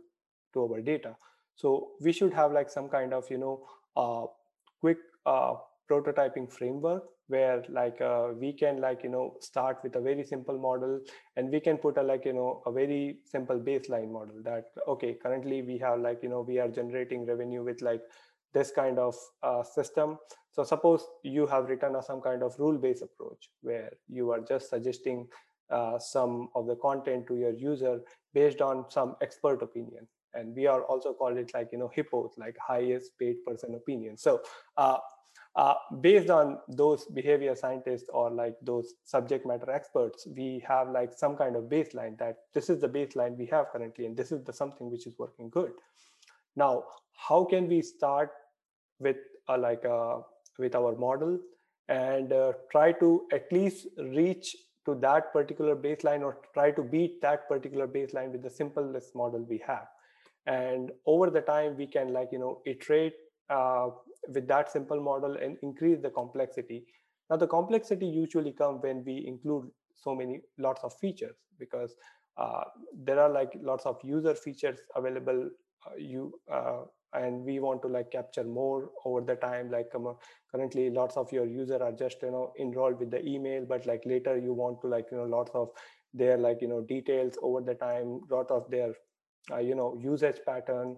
to 0.56 0.64
our 0.64 0.82
data. 0.82 1.16
So 1.56 1.92
we 2.02 2.12
should 2.12 2.34
have 2.34 2.52
like 2.52 2.70
some 2.70 2.90
kind 2.90 3.14
of 3.14 3.30
you 3.30 3.38
know 3.38 3.56
uh, 3.96 4.26
quick 4.82 4.98
uh, 5.26 5.54
prototyping 5.90 6.52
framework 6.52 7.04
where 7.28 7.64
like 7.70 8.02
uh, 8.02 8.28
we 8.40 8.52
can 8.54 8.82
like 8.82 9.04
you 9.04 9.10
know 9.10 9.36
start 9.40 9.78
with 9.84 9.96
a 9.96 10.02
very 10.02 10.24
simple 10.24 10.58
model 10.60 11.00
and 11.36 11.50
we 11.50 11.60
can 11.60 11.78
put 11.78 11.98
a 11.98 12.04
like 12.04 12.26
you 12.26 12.34
know 12.34 12.62
a 12.66 12.72
very 12.72 13.18
simple 13.26 13.60
baseline 13.60 14.12
model 14.12 14.36
that 14.44 14.66
okay 14.88 15.16
currently 15.22 15.62
we 15.62 15.78
have 15.78 16.00
like 16.00 16.22
you 16.22 16.30
know 16.30 16.42
we 16.42 16.60
are 16.60 16.68
generating 16.68 17.26
revenue 17.26 17.64
with 17.64 17.82
like 17.82 18.02
this 18.54 18.72
kind 18.72 18.98
of 18.98 19.16
uh, 19.44 19.64
system. 19.64 20.18
So 20.52 20.64
suppose 20.64 21.06
you 21.24 21.46
have 21.48 21.68
written 21.68 21.96
a, 21.96 22.02
some 22.02 22.22
kind 22.22 22.42
of 22.42 22.56
rule 22.58 22.78
based 22.78 23.04
approach 23.04 23.50
where 23.62 23.92
you 24.08 24.32
are 24.32 24.40
just 24.40 24.70
suggesting 24.70 25.28
uh, 25.70 26.00
some 26.00 26.50
of 26.56 26.66
the 26.68 26.76
content 26.78 27.28
to 27.28 27.36
your 27.36 27.54
user 27.54 28.00
based 28.34 28.62
on 28.62 28.86
some 28.90 29.16
expert 29.22 29.62
opinion 29.62 30.08
and 30.36 30.56
we 30.56 30.68
are 30.68 30.84
also 30.84 31.14
called 31.14 31.38
it 31.38 31.54
like 31.54 31.70
you 31.72 31.78
know 31.78 31.92
hippos 31.94 32.32
like 32.38 32.56
highest 32.58 33.18
paid 33.18 33.44
person 33.46 33.76
opinion. 33.76 34.18
So 34.18 34.42
uh, 34.78 34.98
uh, 35.56 35.76
based 36.02 36.30
on 36.30 36.58
those 36.68 37.06
behavior 37.06 37.56
scientists 37.56 38.10
or 38.14 38.30
like 38.30 38.56
those 38.62 38.94
subject 39.06 39.46
matter 39.46 39.72
experts 39.72 40.28
we 40.36 40.62
have 40.68 40.90
like 40.90 41.14
some 41.14 41.38
kind 41.38 41.56
of 41.56 41.64
baseline 41.64 42.18
that 42.18 42.38
this 42.54 42.70
is 42.70 42.82
the 42.82 42.90
baseline 42.90 43.38
we 43.38 43.46
have 43.46 43.68
currently 43.72 44.06
and 44.06 44.18
this 44.18 44.32
is 44.32 44.44
the 44.44 44.52
something 44.52 44.92
which 44.92 45.08
is 45.08 45.18
working 45.18 45.50
good. 45.50 45.72
Now 46.56 46.84
how 47.16 47.46
can 47.46 47.68
we 47.68 47.82
start 47.82 48.32
with 49.00 49.18
uh, 49.48 49.58
like 49.58 49.86
uh, 49.86 50.20
with 50.60 50.76
our 50.76 50.96
model 50.96 51.40
and 51.88 52.34
uh, 52.34 52.54
try 52.72 52.92
to 52.92 53.28
at 53.32 53.52
least 53.52 53.88
reach 53.98 54.56
to 54.86 54.96
that 54.96 55.32
particular 55.34 55.76
baseline 55.76 56.22
or 56.22 56.38
try 56.54 56.72
to 56.72 56.84
beat 56.84 57.22
that 57.22 57.48
particular 57.48 57.88
baseline 57.88 58.32
with 58.32 58.44
the 58.44 58.50
simplest 58.50 59.16
model 59.16 59.46
we 59.50 59.62
have 59.66 59.88
and 60.48 60.92
over 61.06 61.30
the 61.30 61.42
time 61.42 61.76
we 61.78 61.88
can 61.88 62.14
like 62.14 62.30
you 62.32 62.40
know 62.40 62.62
iterate 62.66 63.14
uh, 63.50 63.88
with 64.28 64.48
that 64.48 64.72
simple 64.72 65.02
model 65.02 65.38
and 65.42 65.58
increase 65.62 66.00
the 66.02 66.10
complexity. 66.10 66.84
Now 67.30 67.38
the 67.38 67.48
complexity 67.48 68.06
usually 68.06 68.52
come 68.52 68.82
when 68.82 69.04
we 69.04 69.26
include 69.28 69.70
so 69.96 70.16
many 70.16 70.42
lots 70.58 70.84
of 70.84 70.94
features 71.00 71.36
because 71.60 71.96
uh, 72.38 72.64
there 72.94 73.20
are 73.20 73.30
like 73.30 73.52
lots 73.62 73.86
of 73.86 74.00
user 74.04 74.36
features 74.36 74.80
available 74.96 75.50
uh, 75.88 75.96
you 75.98 76.34
uh, 76.52 76.82
and 77.14 77.44
we 77.46 77.60
want 77.60 77.82
to 77.82 77.88
like 77.88 78.12
capture 78.12 78.44
more 78.44 78.90
over 79.06 79.22
the 79.22 79.36
time 79.36 79.72
like 79.72 79.88
um, 79.96 80.16
currently 80.52 80.90
lots 80.90 81.16
of 81.16 81.32
your 81.32 81.46
user 81.46 81.82
are 81.82 81.94
just 81.94 82.22
you 82.22 82.32
know 82.32 82.52
enrolled 82.60 83.00
with 83.00 83.10
the 83.10 83.26
email 83.26 83.66
but 83.68 83.86
like 83.86 84.02
later 84.06 84.38
you 84.38 84.54
want 84.54 84.82
to 84.82 84.88
like 84.88 85.06
you 85.12 85.18
know 85.18 85.24
lots 85.24 85.52
of 85.54 85.70
their 86.14 86.38
like 86.38 86.62
you 86.62 86.68
know 86.68 86.82
details 86.82 87.38
over 87.42 87.62
the 87.62 87.76
time 87.76 88.20
lot 88.30 88.52
of 88.52 88.70
their 88.70 88.94
uh, 89.52 89.60
you 89.60 89.76
know 89.76 89.98
usage 90.02 90.40
pattern 90.46 90.96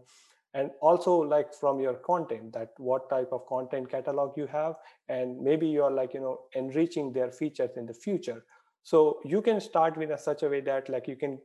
and 0.54 0.72
also 0.82 1.16
like 1.18 1.54
from 1.54 1.80
your 1.80 1.96
content 1.96 2.54
that 2.54 2.70
what 2.78 3.10
type 3.10 3.30
of 3.32 3.46
content 3.48 3.90
catalog 3.90 4.36
you 4.38 4.48
have 4.48 4.76
and 5.10 5.40
maybe 5.42 5.68
you're 5.68 5.92
like 5.92 6.14
you 6.14 6.20
know 6.20 6.40
enriching 6.56 7.12
their 7.12 7.32
features 7.32 7.72
in 7.78 7.86
the 7.86 7.94
future. 7.94 8.44
So 8.84 9.20
you 9.26 9.42
can 9.42 9.60
start 9.60 9.98
with 9.98 10.12
a 10.12 10.18
such 10.18 10.44
a 10.44 10.50
way 10.50 10.62
that 10.62 10.90
like 10.90 11.08
you 11.08 11.18
can 11.18 11.40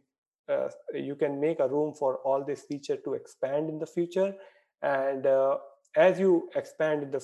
uh, 0.48 0.68
you 0.94 1.16
can 1.16 1.40
make 1.40 1.60
a 1.60 1.68
room 1.68 1.92
for 1.94 2.16
all 2.18 2.44
this 2.44 2.62
feature 2.62 2.96
to 2.96 3.14
expand 3.14 3.68
in 3.68 3.78
the 3.78 3.86
future 3.86 4.34
and 4.82 5.26
uh, 5.26 5.56
as 5.96 6.18
you 6.18 6.48
expand 6.56 7.12
the 7.12 7.20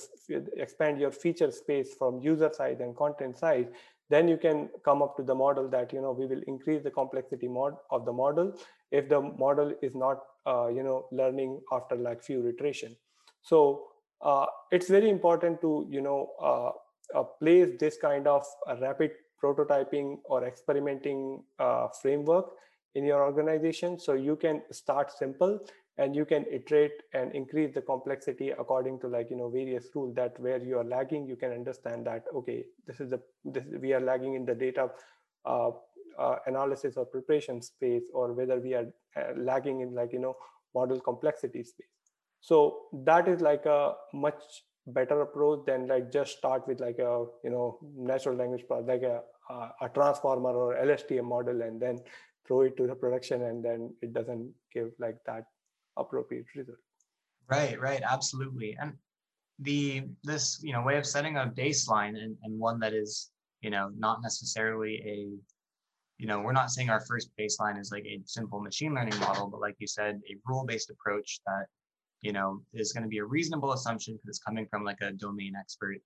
expand 0.57 0.99
your 0.99 1.11
feature 1.11 1.51
space 1.51 1.95
from 1.97 2.19
user 2.19 2.51
side 2.53 2.81
and 2.81 2.95
content 2.95 3.37
side 3.37 3.69
then 4.09 4.27
you 4.27 4.37
can 4.37 4.69
come 4.83 5.01
up 5.01 5.15
to 5.17 5.23
the 5.23 5.35
model 5.35 5.67
that 5.69 5.91
you 5.93 6.01
know 6.01 6.11
we 6.11 6.25
will 6.25 6.41
increase 6.47 6.83
the 6.83 6.91
complexity 6.91 7.47
mod 7.47 7.75
of 7.91 8.05
the 8.05 8.13
model 8.13 8.53
if 8.91 9.09
the 9.09 9.21
model 9.21 9.73
is 9.81 9.95
not 9.95 10.19
uh, 10.45 10.67
you 10.67 10.83
know 10.83 11.07
learning 11.11 11.61
after 11.71 11.95
like 11.95 12.23
few 12.23 12.47
iteration. 12.47 12.95
So 13.41 13.87
uh, 14.21 14.45
it's 14.71 14.89
very 14.89 15.09
important 15.09 15.61
to 15.61 15.87
you 15.89 16.01
know 16.01 16.29
uh, 16.41 16.71
uh 17.17 17.23
place 17.41 17.69
this 17.79 17.97
kind 17.97 18.27
of 18.27 18.45
rapid 18.81 19.11
prototyping 19.43 20.17
or 20.25 20.43
experimenting 20.43 21.43
uh, 21.59 21.87
framework 22.01 22.51
in 22.95 23.05
your 23.05 23.23
organization 23.23 23.99
so 23.99 24.13
you 24.13 24.35
can 24.35 24.61
start 24.71 25.11
simple 25.11 25.59
and 25.97 26.15
you 26.15 26.25
can 26.25 26.45
iterate 26.51 26.91
and 27.13 27.33
increase 27.35 27.73
the 27.73 27.81
complexity 27.81 28.49
according 28.51 28.99
to 28.99 29.07
like 29.07 29.29
you 29.29 29.37
know 29.37 29.49
various 29.49 29.87
rules 29.93 30.15
that 30.15 30.39
where 30.39 30.61
you 30.63 30.77
are 30.77 30.83
lagging 30.83 31.27
you 31.27 31.35
can 31.35 31.51
understand 31.51 32.05
that 32.05 32.23
okay 32.33 32.63
this 32.87 32.99
is 32.99 33.09
the 33.09 33.19
this 33.45 33.63
we 33.81 33.93
are 33.93 34.01
lagging 34.01 34.33
in 34.33 34.45
the 34.45 34.55
data 34.55 34.89
uh, 35.45 35.69
uh, 36.19 36.35
analysis 36.47 36.97
or 36.97 37.05
preparation 37.05 37.61
space 37.61 38.03
or 38.13 38.33
whether 38.33 38.59
we 38.59 38.73
are 38.73 38.87
uh, 39.17 39.31
lagging 39.37 39.81
in 39.81 39.93
like 39.93 40.13
you 40.13 40.19
know 40.19 40.35
model 40.75 40.99
complexity 40.99 41.63
space. 41.63 41.87
So 42.41 42.83
that 43.05 43.27
is 43.27 43.41
like 43.41 43.65
a 43.65 43.93
much 44.13 44.41
better 44.87 45.21
approach 45.21 45.65
than 45.65 45.87
like 45.87 46.11
just 46.11 46.37
start 46.37 46.67
with 46.67 46.79
like 46.79 46.99
a 46.99 47.25
you 47.43 47.49
know 47.49 47.79
natural 47.95 48.35
language 48.35 48.63
like 48.69 49.03
a 49.03 49.21
a 49.81 49.89
transformer 49.89 50.51
or 50.51 50.75
lstm 50.75 51.23
model 51.23 51.63
and 51.63 51.81
then 51.81 51.99
throw 52.47 52.61
it 52.61 52.77
to 52.77 52.85
the 52.87 52.95
production 52.95 53.43
and 53.43 53.63
then 53.63 53.93
it 54.01 54.13
doesn't 54.13 54.51
give 54.73 54.91
like 54.99 55.17
that 55.25 55.45
appropriate 55.97 56.45
result. 56.55 56.77
Right 57.49 57.79
right. 57.79 58.01
Absolutely. 58.03 58.77
And 58.79 58.93
the 59.59 60.03
this 60.23 60.59
you 60.63 60.73
know 60.73 60.81
way 60.81 60.97
of 60.97 61.05
setting 61.05 61.37
a 61.37 61.45
baseline 61.45 62.15
and, 62.21 62.37
and 62.43 62.59
one 62.59 62.79
that 62.79 62.93
is 62.93 63.31
you 63.61 63.69
know 63.69 63.91
not 63.97 64.21
necessarily 64.21 64.95
a 65.05 65.17
you 66.19 66.27
know 66.27 66.41
we're 66.41 66.51
not 66.51 66.69
saying 66.69 66.89
our 66.89 66.99
first 66.99 67.31
baseline 67.39 67.79
is 67.79 67.91
like 67.91 68.05
a 68.05 68.21
simple 68.25 68.59
machine 68.59 68.93
learning 68.93 69.17
model 69.19 69.47
but 69.47 69.61
like 69.61 69.75
you 69.79 69.87
said 69.87 70.19
a 70.29 70.35
rule 70.45 70.65
based 70.65 70.91
approach 70.91 71.39
that 71.47 71.65
you 72.21 72.33
know 72.33 72.61
is 72.73 72.91
going 72.93 73.03
to 73.03 73.09
be 73.09 73.19
a 73.19 73.25
reasonable 73.25 73.71
assumption 73.71 74.13
because 74.13 74.27
it's 74.27 74.43
coming 74.43 74.67
from 74.69 74.83
like 74.83 74.99
a 75.01 75.13
domain 75.13 75.53
expert. 75.57 75.97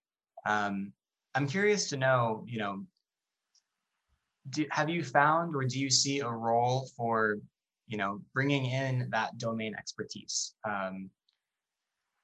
Um, 0.46 0.94
i'm 1.36 1.48
curious 1.48 1.90
to 1.90 1.98
know 1.98 2.46
you 2.48 2.60
know 2.60 2.86
do, 4.50 4.66
have 4.70 4.90
you 4.90 5.04
found 5.04 5.56
or 5.56 5.64
do 5.64 5.80
you 5.80 5.90
see 5.90 6.20
a 6.20 6.30
role 6.30 6.90
for 6.96 7.38
you 7.88 7.98
know 7.98 8.22
bringing 8.34 8.66
in 8.66 9.10
that 9.12 9.38
domain 9.38 9.74
expertise 9.78 10.54
um, 10.70 11.10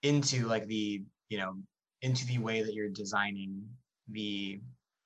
into 0.03 0.47
like 0.47 0.67
the 0.67 1.01
you 1.29 1.37
know 1.37 1.55
into 2.01 2.25
the 2.27 2.37
way 2.37 2.61
that 2.61 2.73
you're 2.73 2.89
designing 2.89 3.61
the 4.11 4.59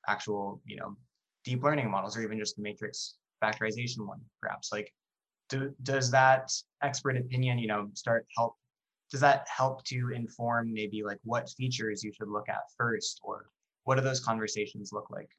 actual 0.07 0.61
you 0.65 0.75
know 0.75 0.95
deep 1.43 1.63
learning 1.63 1.89
models 1.89 2.17
or 2.17 2.21
even 2.21 2.39
just 2.39 2.55
the 2.55 2.61
matrix 2.61 3.15
factorization 3.43 4.07
one 4.07 4.21
perhaps? 4.41 4.71
Like 4.71 4.93
do, 5.49 5.73
does 5.83 6.09
that 6.11 6.51
expert 6.81 7.17
opinion 7.17 7.57
you 7.59 7.67
know 7.67 7.89
start 7.93 8.25
help 8.37 8.55
does 9.11 9.21
that 9.21 9.45
help 9.47 9.83
to 9.85 10.11
inform 10.13 10.73
maybe 10.73 11.03
like 11.03 11.19
what 11.23 11.49
features 11.49 12.03
you 12.03 12.11
should 12.11 12.29
look 12.29 12.49
at 12.49 12.61
first 12.77 13.19
or 13.23 13.45
what 13.83 13.95
do 13.95 14.01
those 14.01 14.19
conversations 14.19 14.91
look 14.91 15.09
like? 15.11 15.29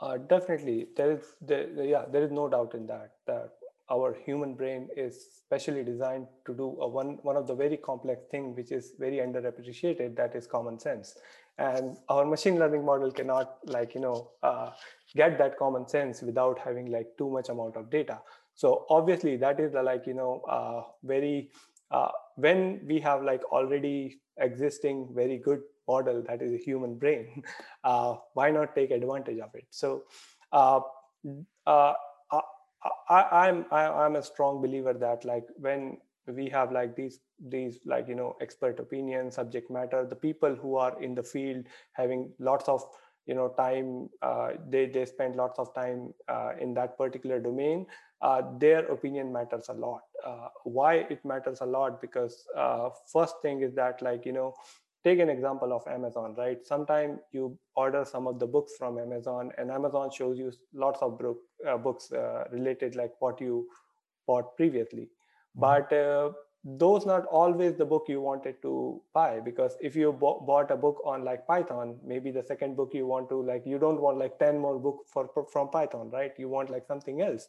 Uh, 0.00 0.16
definitely. 0.16 0.86
There 0.96 1.12
is 1.12 1.34
there, 1.42 1.68
yeah 1.84 2.04
there 2.10 2.22
is 2.22 2.30
no 2.30 2.48
doubt 2.48 2.74
in 2.74 2.86
that 2.86 3.12
that 3.26 3.50
our 3.90 4.14
human 4.14 4.54
brain 4.54 4.88
is 4.96 5.26
specially 5.38 5.82
designed 5.82 6.26
to 6.46 6.54
do 6.54 6.76
a 6.80 6.88
one 6.88 7.18
one 7.22 7.36
of 7.36 7.46
the 7.46 7.54
very 7.54 7.76
complex 7.76 8.22
thing 8.30 8.54
which 8.54 8.70
is 8.70 8.92
very 8.98 9.16
underappreciated 9.16 10.14
that 10.16 10.36
is 10.36 10.46
common 10.46 10.78
sense 10.78 11.16
and 11.58 11.96
our 12.08 12.24
machine 12.24 12.58
learning 12.58 12.84
model 12.84 13.10
cannot 13.10 13.58
like 13.64 13.94
you 13.94 14.00
know 14.00 14.30
uh, 14.42 14.70
get 15.14 15.38
that 15.38 15.58
common 15.58 15.88
sense 15.88 16.22
without 16.22 16.58
having 16.58 16.90
like 16.90 17.06
too 17.18 17.28
much 17.30 17.48
amount 17.48 17.76
of 17.76 17.90
data. 17.90 18.20
So 18.54 18.86
obviously 18.90 19.36
that 19.36 19.60
is 19.60 19.72
the 19.72 19.82
like 19.82 20.06
you 20.06 20.14
know 20.14 20.42
uh, 20.48 20.82
very 21.02 21.50
uh, 21.90 22.08
when 22.36 22.80
we 22.86 23.00
have 23.00 23.22
like 23.22 23.42
already 23.52 24.20
existing 24.38 25.08
very 25.14 25.38
good 25.38 25.60
model 25.88 26.22
that 26.28 26.42
is 26.42 26.52
a 26.52 26.58
human 26.58 26.96
brain 26.96 27.42
uh, 27.84 28.14
why 28.34 28.50
not 28.50 28.74
take 28.74 28.90
advantage 28.90 29.38
of 29.38 29.50
it? 29.54 29.66
So 29.70 30.04
uh, 30.52 30.80
uh, 31.66 31.94
I, 33.08 33.22
I'm 33.48 33.66
I, 33.70 33.84
am 33.84 33.94
i 33.94 34.06
am 34.06 34.16
a 34.16 34.22
strong 34.22 34.62
believer 34.62 34.92
that 34.94 35.24
like 35.24 35.44
when 35.56 35.98
we 36.26 36.48
have 36.50 36.72
like 36.72 36.94
these 36.94 37.20
these 37.40 37.78
like 37.84 38.08
you 38.08 38.14
know 38.14 38.36
expert 38.40 38.80
opinion 38.80 39.30
subject 39.30 39.70
matter 39.70 40.04
the 40.04 40.16
people 40.16 40.54
who 40.54 40.76
are 40.76 41.00
in 41.02 41.14
the 41.14 41.22
field 41.22 41.64
having 41.92 42.32
lots 42.38 42.68
of 42.68 42.82
you 43.26 43.34
know 43.34 43.48
time 43.56 44.08
uh, 44.22 44.50
they 44.68 44.86
they 44.86 45.04
spend 45.04 45.36
lots 45.36 45.58
of 45.58 45.72
time 45.74 46.12
uh, 46.28 46.52
in 46.60 46.74
that 46.74 46.96
particular 46.98 47.38
domain 47.38 47.86
uh, 48.22 48.42
their 48.58 48.84
opinion 48.86 49.32
matters 49.32 49.68
a 49.68 49.72
lot. 49.72 50.00
Uh, 50.26 50.48
why 50.64 50.94
it 50.96 51.24
matters 51.24 51.60
a 51.60 51.64
lot? 51.64 52.00
Because 52.00 52.48
uh, 52.56 52.88
first 53.12 53.36
thing 53.42 53.62
is 53.62 53.72
that 53.74 54.02
like 54.02 54.26
you 54.26 54.32
know 54.32 54.54
take 55.04 55.20
an 55.20 55.28
example 55.28 55.72
of 55.72 55.86
amazon 55.86 56.34
right? 56.36 56.66
Sometimes 56.66 57.20
you 57.32 57.56
order 57.76 58.04
some 58.04 58.26
of 58.26 58.40
the 58.40 58.46
books 58.46 58.72
from 58.76 58.98
amazon 58.98 59.52
and 59.58 59.70
amazon 59.70 60.10
shows 60.10 60.38
you 60.38 60.50
lots 60.72 61.00
of 61.02 61.18
book, 61.18 61.38
uh, 61.68 61.76
books 61.76 62.10
related 62.50 62.96
like 62.96 63.12
what 63.20 63.40
you 63.40 63.68
bought 64.26 64.56
previously. 64.56 65.08
But 65.54 65.92
uh, 65.92 66.30
those 66.64 67.06
not 67.06 67.24
always 67.26 67.74
the 67.76 67.84
book 67.84 68.04
you 68.08 68.20
wanted 68.20 68.60
to 68.62 69.00
buy 69.14 69.40
because 69.40 69.76
if 69.80 69.94
you 69.96 70.12
b- 70.12 70.38
bought 70.46 70.70
a 70.70 70.76
book 70.76 71.00
on 71.04 71.24
like 71.24 71.46
python 71.46 71.96
maybe 72.04 72.30
the 72.30 72.42
second 72.42 72.76
book 72.76 72.90
you 72.92 73.06
want 73.06 73.28
to 73.28 73.40
like 73.42 73.62
you 73.64 73.78
don't 73.78 74.00
want 74.00 74.18
like 74.18 74.38
10 74.38 74.58
more 74.58 74.78
book 74.78 75.04
for 75.06 75.28
from 75.52 75.68
python 75.70 76.10
right? 76.10 76.32
You 76.36 76.48
want 76.48 76.70
like 76.70 76.86
something 76.86 77.22
else. 77.22 77.46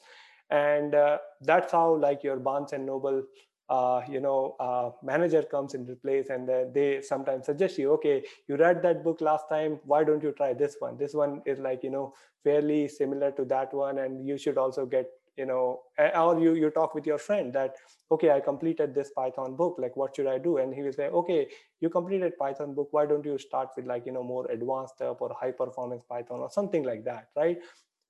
And 0.52 0.96
uh, 0.96 1.18
that's 1.42 1.72
how 1.72 1.96
like 1.96 2.24
your 2.24 2.38
barnes 2.38 2.74
and 2.74 2.86
noble 2.86 3.24
uh, 3.70 4.02
you 4.10 4.20
know 4.20 4.56
uh, 4.60 4.92
manager 5.04 5.44
comes 5.44 5.74
into 5.76 5.96
place 5.96 6.30
and 6.30 6.50
uh, 6.50 6.64
they 6.74 7.02
sometimes 7.02 7.46
suggest 7.46 7.78
you 7.78 7.92
okay 7.94 8.24
you 8.48 8.56
read 8.58 8.82
that 8.82 9.04
book 9.04 9.22
last 9.22 9.48
time 9.48 9.80
why 9.86 10.04
don't 10.04 10.24
you 10.24 10.32
try 10.32 10.54
this 10.54 10.76
one? 10.80 10.98
This 10.98 11.14
one 11.14 11.42
is 11.46 11.60
like 11.60 11.84
you 11.84 11.90
know 11.92 12.14
fairly 12.44 12.88
similar 12.88 13.32
to 13.32 13.46
that 13.46 13.74
one 13.74 14.00
and 14.00 14.26
you 14.28 14.38
should 14.38 14.58
also 14.58 14.86
get 14.86 15.08
you 15.40 15.46
know 15.46 15.82
or 16.22 16.40
you 16.40 16.54
you 16.62 16.70
talk 16.70 16.94
with 16.94 17.08
your 17.12 17.18
friend 17.18 17.54
that 17.54 17.76
okay 18.12 18.32
i 18.36 18.40
completed 18.40 18.94
this 18.94 19.12
python 19.18 19.56
book 19.56 19.78
like 19.84 19.96
what 19.96 20.16
should 20.16 20.28
i 20.28 20.38
do? 20.38 20.58
And 20.58 20.74
he 20.74 20.84
will 20.84 20.94
say 20.94 21.08
okay 21.08 21.48
you 21.80 21.90
completed 21.90 22.38
python 22.38 22.74
book 22.74 22.90
why 22.92 23.06
don't 23.06 23.26
you 23.26 23.38
start 23.38 23.70
with 23.78 23.86
like 23.86 24.06
you 24.06 24.12
know 24.12 24.24
more 24.24 24.46
advanced 24.52 24.96
stuff 24.96 25.22
or 25.22 25.36
high 25.40 25.52
performance 25.52 26.04
python 26.04 26.40
or 26.40 26.52
something 26.52 26.84
like 26.84 27.06
that 27.06 27.30
right? 27.38 27.58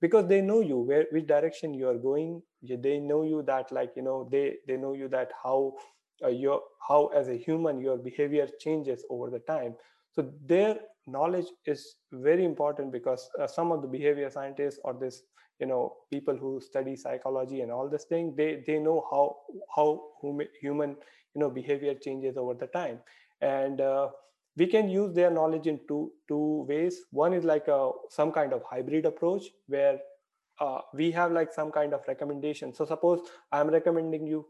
Because 0.01 0.27
they 0.27 0.41
know 0.41 0.61
you 0.61 0.79
where 0.79 1.05
which 1.11 1.27
direction 1.27 1.73
you 1.73 1.87
are 1.89 1.97
going. 1.97 2.41
They 2.63 2.99
know 2.99 3.23
you 3.23 3.43
that 3.47 3.71
like 3.71 3.91
you 3.95 4.01
know 4.01 4.27
they 4.31 4.45
they 4.67 4.77
know 4.77 4.93
you 4.93 5.09
that 5.09 5.31
how 5.43 5.73
uh, 6.23 6.29
your 6.29 6.61
how 6.87 7.07
as 7.07 7.27
a 7.27 7.37
human 7.47 7.81
your 7.87 7.97
behavior 7.97 8.47
changes 8.59 9.03
over 9.09 9.29
the 9.29 9.39
time. 9.39 9.75
So 10.11 10.31
their 10.45 10.79
knowledge 11.07 11.47
is 11.65 11.95
very 12.11 12.45
important 12.45 12.91
because 12.91 13.29
uh, 13.39 13.47
some 13.47 13.71
of 13.71 13.81
the 13.81 13.87
behavior 13.87 14.29
scientists 14.29 14.79
or 14.83 14.93
this 14.93 15.21
you 15.59 15.67
know 15.67 15.95
people 16.09 16.35
who 16.35 16.61
study 16.61 16.95
psychology 16.95 17.61
and 17.61 17.71
all 17.71 17.89
this 17.89 18.05
thing 18.05 18.33
they 18.35 18.63
they 18.65 18.79
know 18.79 19.05
how 19.11 19.37
how 19.75 19.87
human 20.61 20.95
you 21.33 21.41
know 21.41 21.49
behavior 21.49 21.93
changes 21.93 22.37
over 22.37 22.53
the 22.53 22.67
time. 22.67 22.99
And 23.41 23.79
uh, 23.81 24.09
we 24.57 24.67
can 24.67 24.89
use 24.89 25.13
their 25.13 25.31
knowledge 25.31 25.67
in 25.67 25.79
two 25.87 26.11
two 26.27 26.65
ways. 26.67 27.01
One 27.11 27.33
is 27.33 27.43
like 27.43 27.67
a 27.67 27.91
some 28.09 28.31
kind 28.31 28.53
of 28.53 28.63
hybrid 28.63 29.05
approach 29.05 29.45
where 29.67 29.99
uh, 30.59 30.81
we 30.93 31.11
have 31.11 31.31
like 31.31 31.53
some 31.53 31.71
kind 31.71 31.93
of 31.93 32.01
recommendation. 32.07 32.73
So 32.73 32.85
suppose 32.85 33.27
i'm 33.51 33.69
recommending 33.69 34.27
you 34.27 34.45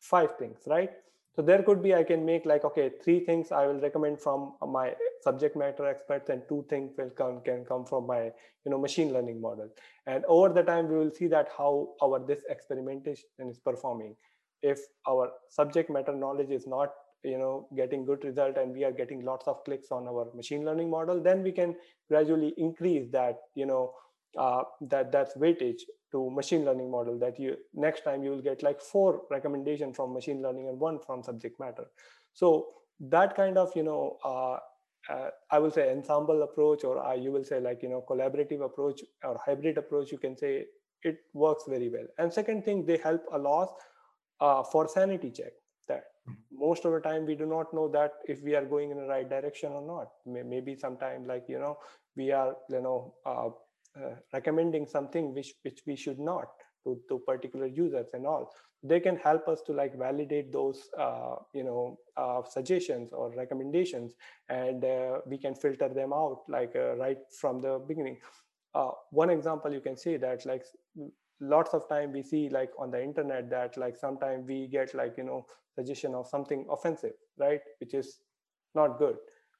five 0.00 0.36
things 0.38 0.60
right? 0.66 0.90
So 1.36 1.42
there 1.42 1.62
could 1.62 1.82
be 1.82 1.94
i 1.94 2.02
can 2.04 2.24
make 2.24 2.44
like 2.44 2.64
okay 2.64 2.90
three 3.02 3.20
things 3.24 3.52
i 3.52 3.66
will 3.66 3.80
recommend 3.80 4.20
from 4.20 4.54
my 4.76 4.94
subject 5.22 5.56
matter 5.56 5.86
experts 5.86 6.30
and 6.30 6.42
two 6.48 6.64
things 6.68 6.92
will 6.98 7.10
come 7.10 7.40
can 7.42 7.64
come 7.64 7.84
from 7.84 8.06
my 8.06 8.24
you 8.64 8.70
know 8.70 8.78
machine 8.78 9.12
learning 9.12 9.40
model. 9.40 9.68
And 10.06 10.24
over 10.26 10.52
the 10.52 10.62
time 10.62 10.88
we 10.88 10.96
will 10.96 11.12
see 11.12 11.28
that 11.28 11.48
how 11.56 11.90
our 12.02 12.24
this 12.26 12.42
experimentation 12.48 13.28
is 13.38 13.58
performing. 13.58 14.16
If 14.62 14.80
our 15.08 15.30
subject 15.48 15.90
matter 15.90 16.14
knowledge 16.14 16.50
is 16.50 16.66
not 16.66 16.92
you 17.22 17.38
know 17.38 17.68
getting 17.76 18.04
good 18.04 18.24
result 18.24 18.56
and 18.56 18.72
we 18.72 18.84
are 18.84 18.92
getting 18.92 19.24
lots 19.24 19.46
of 19.46 19.64
clicks 19.64 19.92
on 19.92 20.08
our 20.08 20.28
machine 20.34 20.64
learning 20.64 20.90
model 20.90 21.22
then 21.22 21.42
we 21.42 21.52
can 21.52 21.76
gradually 22.08 22.52
increase 22.56 23.08
that 23.12 23.36
you 23.54 23.64
know 23.64 23.92
uh, 24.38 24.62
that 24.80 25.12
that's 25.12 25.36
weightage 25.36 25.82
to 26.10 26.30
machine 26.30 26.64
learning 26.64 26.90
model 26.90 27.18
that 27.18 27.38
you 27.38 27.56
next 27.74 28.04
time 28.04 28.22
you 28.22 28.30
will 28.30 28.42
get 28.42 28.62
like 28.62 28.80
four 28.80 29.22
recommendation 29.30 29.92
from 29.92 30.12
machine 30.12 30.42
learning 30.42 30.68
and 30.68 30.78
one 30.78 30.98
from 30.98 31.22
subject 31.22 31.58
matter. 31.58 31.86
So 32.34 32.68
that 33.00 33.34
kind 33.34 33.58
of 33.58 33.74
you 33.74 33.82
know 33.82 34.18
uh, 34.24 34.58
uh, 35.10 35.28
i 35.50 35.58
will 35.58 35.70
say 35.70 35.90
ensemble 35.90 36.42
approach 36.42 36.84
or 36.84 37.04
uh, 37.04 37.14
you 37.14 37.32
will 37.32 37.44
say 37.44 37.60
like 37.60 37.82
you 37.82 37.88
know 37.88 38.04
collaborative 38.08 38.64
approach 38.64 39.00
or 39.24 39.40
hybrid 39.44 39.78
approach 39.78 40.12
you 40.12 40.18
can 40.18 40.36
say 40.36 40.64
it 41.02 41.18
works 41.32 41.64
very 41.68 41.88
well. 41.88 42.06
And 42.18 42.32
second 42.32 42.64
thing 42.64 42.84
they 42.86 42.96
help 42.96 43.22
a 43.32 43.38
lot 43.38 43.74
uh, 44.40 44.62
for 44.62 44.88
sanity 44.88 45.30
check 45.30 45.52
that 45.88 46.04
hmm. 46.26 46.34
most 46.52 46.84
of 46.84 46.92
the 46.92 47.00
time 47.00 47.26
we 47.26 47.34
do 47.34 47.46
not 47.46 47.72
know 47.74 47.88
that 47.88 48.12
if 48.26 48.42
we 48.42 48.54
are 48.54 48.64
going 48.64 48.90
in 48.90 48.96
the 48.96 49.06
right 49.06 49.28
direction 49.28 49.72
or 49.72 49.82
not. 49.82 50.08
Maybe 50.26 50.76
sometime 50.76 51.26
like 51.26 51.44
you 51.48 51.58
know 51.58 51.78
we 52.16 52.30
are 52.30 52.54
you 52.70 52.80
know 52.80 53.14
uh, 53.26 53.48
uh, 54.00 54.14
recommending 54.32 54.86
something 54.86 55.34
which 55.34 55.54
which 55.62 55.80
we 55.86 55.96
should 55.96 56.18
not 56.18 56.48
to, 56.84 57.00
to 57.08 57.18
particular 57.20 57.66
users 57.66 58.06
and 58.12 58.26
all. 58.26 58.52
They 58.82 58.98
can 58.98 59.16
help 59.16 59.46
us 59.48 59.62
to 59.66 59.72
like 59.72 59.96
validate 59.96 60.52
those 60.52 60.88
uh, 60.98 61.36
you 61.54 61.64
know 61.64 61.98
uh, 62.16 62.42
suggestions 62.48 63.12
or 63.12 63.32
recommendations 63.36 64.14
and 64.48 64.84
uh, 64.84 65.18
we 65.26 65.38
can 65.38 65.54
filter 65.54 65.88
them 65.88 66.12
out 66.12 66.42
like 66.48 66.72
uh, 66.74 66.96
right 66.96 67.18
from 67.40 67.60
the 67.60 67.80
beginning. 67.86 68.18
Uh, 68.74 68.90
one 69.10 69.30
example 69.30 69.72
you 69.72 69.80
can 69.80 69.96
see 69.96 70.16
that 70.16 70.44
like 70.46 70.64
lots 71.40 71.74
of 71.74 71.88
time 71.88 72.12
we 72.12 72.22
see 72.22 72.48
like 72.48 72.70
on 72.78 72.90
the 72.90 73.02
internet 73.02 73.50
that 73.50 73.76
like 73.76 73.96
sometimes 73.96 74.46
we 74.46 74.66
get 74.66 74.94
like 74.94 75.14
you 75.16 75.24
know 75.24 75.44
suggestion 75.74 76.14
of 76.14 76.26
something 76.26 76.66
offensive 76.70 77.14
right 77.38 77.60
which 77.80 77.94
is 77.94 78.18
not 78.74 78.98
good. 78.98 79.16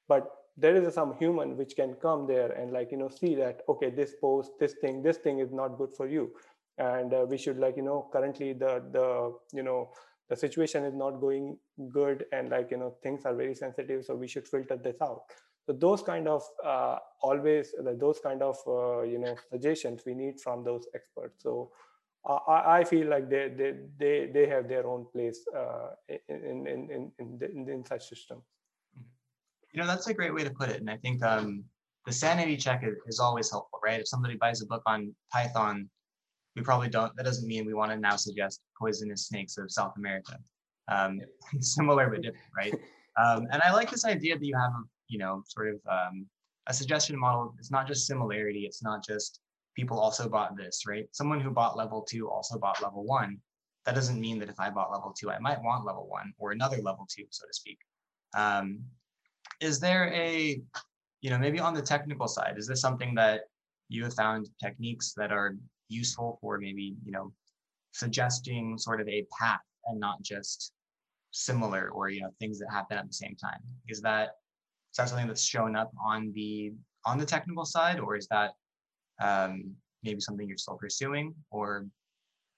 But 0.08 0.30
there 0.56 0.76
is 0.76 0.94
some 0.94 1.14
human 1.16 1.56
which 1.56 1.76
can 1.76 1.94
come 1.94 2.26
there 2.26 2.52
and 2.52 2.72
like 2.72 2.90
you 2.90 2.98
know 2.98 3.08
see 3.08 3.34
that 3.34 3.62
okay 3.68 3.90
this 3.90 4.14
post 4.20 4.52
this 4.60 4.74
thing 4.80 5.02
this 5.02 5.16
thing 5.16 5.38
is 5.38 5.50
not 5.50 5.78
good 5.78 5.92
for 5.96 6.06
you 6.06 6.30
and 6.78 7.12
uh, 7.12 7.26
we 7.28 7.36
should 7.36 7.58
like 7.58 7.76
you 7.76 7.82
know 7.82 8.08
currently 8.12 8.52
the 8.52 8.82
the 8.92 9.32
you 9.52 9.62
know 9.62 9.90
the 10.28 10.36
situation 10.36 10.84
is 10.84 10.94
not 10.94 11.20
going 11.20 11.56
good 11.90 12.24
and 12.32 12.50
like 12.50 12.70
you 12.70 12.76
know 12.76 12.96
things 13.02 13.24
are 13.24 13.34
very 13.34 13.54
sensitive 13.54 14.04
so 14.04 14.14
we 14.14 14.28
should 14.28 14.48
filter 14.48 14.76
this 14.76 14.96
out 15.02 15.22
so 15.66 15.72
those 15.72 16.02
kind 16.02 16.26
of 16.26 16.42
uh, 16.64 16.98
always 17.20 17.74
those 17.98 18.18
kind 18.20 18.42
of 18.42 18.56
uh, 18.66 19.02
you 19.02 19.18
know 19.18 19.36
suggestions 19.50 20.02
we 20.06 20.14
need 20.14 20.40
from 20.40 20.64
those 20.64 20.86
experts 20.94 21.42
so 21.42 21.70
I, 22.24 22.78
I, 22.78 22.84
feel 22.84 23.08
like 23.08 23.28
they 23.28 23.48
they 23.48 23.74
they, 23.98 24.30
they 24.32 24.46
have 24.46 24.68
their 24.68 24.86
own 24.86 25.06
place 25.12 25.44
uh, 25.56 25.88
in, 26.28 26.66
in, 26.68 26.90
in, 26.90 27.12
in, 27.18 27.38
in, 27.42 27.68
in 27.68 27.84
such 27.84 28.08
systems 28.08 28.44
you 29.72 29.80
know, 29.80 29.86
that's 29.86 30.06
a 30.06 30.14
great 30.14 30.34
way 30.34 30.44
to 30.44 30.50
put 30.50 30.68
it. 30.68 30.80
And 30.80 30.90
I 30.90 30.96
think 30.98 31.22
um, 31.24 31.64
the 32.06 32.12
sanity 32.12 32.56
check 32.56 32.84
is 33.06 33.18
always 33.18 33.50
helpful, 33.50 33.80
right? 33.82 34.00
If 34.00 34.08
somebody 34.08 34.36
buys 34.36 34.62
a 34.62 34.66
book 34.66 34.82
on 34.86 35.14
Python, 35.32 35.88
we 36.56 36.62
probably 36.62 36.88
don't, 36.88 37.14
that 37.16 37.24
doesn't 37.24 37.48
mean 37.48 37.66
we 37.66 37.74
want 37.74 37.92
to 37.92 37.96
now 37.96 38.16
suggest 38.16 38.60
poisonous 38.78 39.26
snakes 39.26 39.56
of 39.58 39.70
South 39.70 39.94
America. 39.96 40.36
Um, 40.88 41.20
similar 41.60 42.08
but 42.10 42.22
different, 42.22 42.46
right? 42.56 42.74
Um, 43.22 43.46
and 43.52 43.60
I 43.60 43.74
like 43.74 43.90
this 43.90 44.06
idea 44.06 44.38
that 44.38 44.42
you 44.46 44.56
have, 44.56 44.72
you 45.08 45.18
know, 45.18 45.42
sort 45.46 45.68
of 45.68 45.80
um, 45.86 46.24
a 46.66 46.72
suggestion 46.72 47.18
model. 47.18 47.54
It's 47.58 47.70
not 47.70 47.86
just 47.86 48.06
similarity. 48.06 48.60
It's 48.60 48.82
not 48.82 49.04
just 49.04 49.40
people 49.76 49.98
also 49.98 50.30
bought 50.30 50.56
this, 50.56 50.84
right? 50.86 51.06
Someone 51.12 51.38
who 51.38 51.50
bought 51.50 51.76
level 51.76 52.02
two 52.02 52.30
also 52.30 52.58
bought 52.58 52.82
level 52.82 53.04
one. 53.04 53.38
That 53.84 53.94
doesn't 53.94 54.20
mean 54.20 54.38
that 54.38 54.48
if 54.48 54.58
I 54.60 54.70
bought 54.70 54.92
level 54.92 55.12
two, 55.12 55.30
I 55.30 55.38
might 55.40 55.62
want 55.62 55.84
level 55.84 56.06
one 56.08 56.32
or 56.38 56.52
another 56.52 56.78
level 56.78 57.06
two, 57.14 57.24
so 57.30 57.46
to 57.46 57.52
speak. 57.52 57.78
Um, 58.34 58.80
is 59.60 59.80
there 59.80 60.12
a, 60.14 60.60
you 61.20 61.30
know, 61.30 61.38
maybe 61.38 61.60
on 61.60 61.74
the 61.74 61.82
technical 61.82 62.28
side, 62.28 62.54
is 62.56 62.66
this 62.66 62.80
something 62.80 63.14
that 63.16 63.42
you 63.88 64.04
have 64.04 64.14
found 64.14 64.48
techniques 64.62 65.12
that 65.16 65.32
are 65.32 65.56
useful 65.92 66.38
for 66.40 66.58
maybe, 66.58 66.96
you 67.04 67.12
know, 67.12 67.32
suggesting 67.92 68.78
sort 68.78 69.00
of 69.00 69.08
a 69.08 69.26
path 69.38 69.60
and 69.86 70.00
not 70.00 70.22
just 70.22 70.72
similar 71.30 71.90
or, 71.90 72.08
you 72.08 72.20
know, 72.22 72.30
things 72.38 72.58
that 72.58 72.68
happen 72.70 72.98
at 72.98 73.06
the 73.06 73.12
same 73.12 73.36
time? 73.36 73.60
Is 73.88 74.00
that, 74.02 74.30
is 74.92 74.96
that 74.98 75.08
something 75.08 75.26
that's 75.26 75.44
shown 75.44 75.76
up 75.76 75.92
on 76.04 76.32
the, 76.34 76.72
on 77.04 77.18
the 77.18 77.26
technical 77.26 77.64
side, 77.64 78.00
or 78.00 78.16
is 78.16 78.28
that 78.28 78.52
um, 79.20 79.74
maybe 80.02 80.20
something 80.20 80.48
you're 80.48 80.58
still 80.58 80.76
pursuing 80.76 81.34
or 81.50 81.86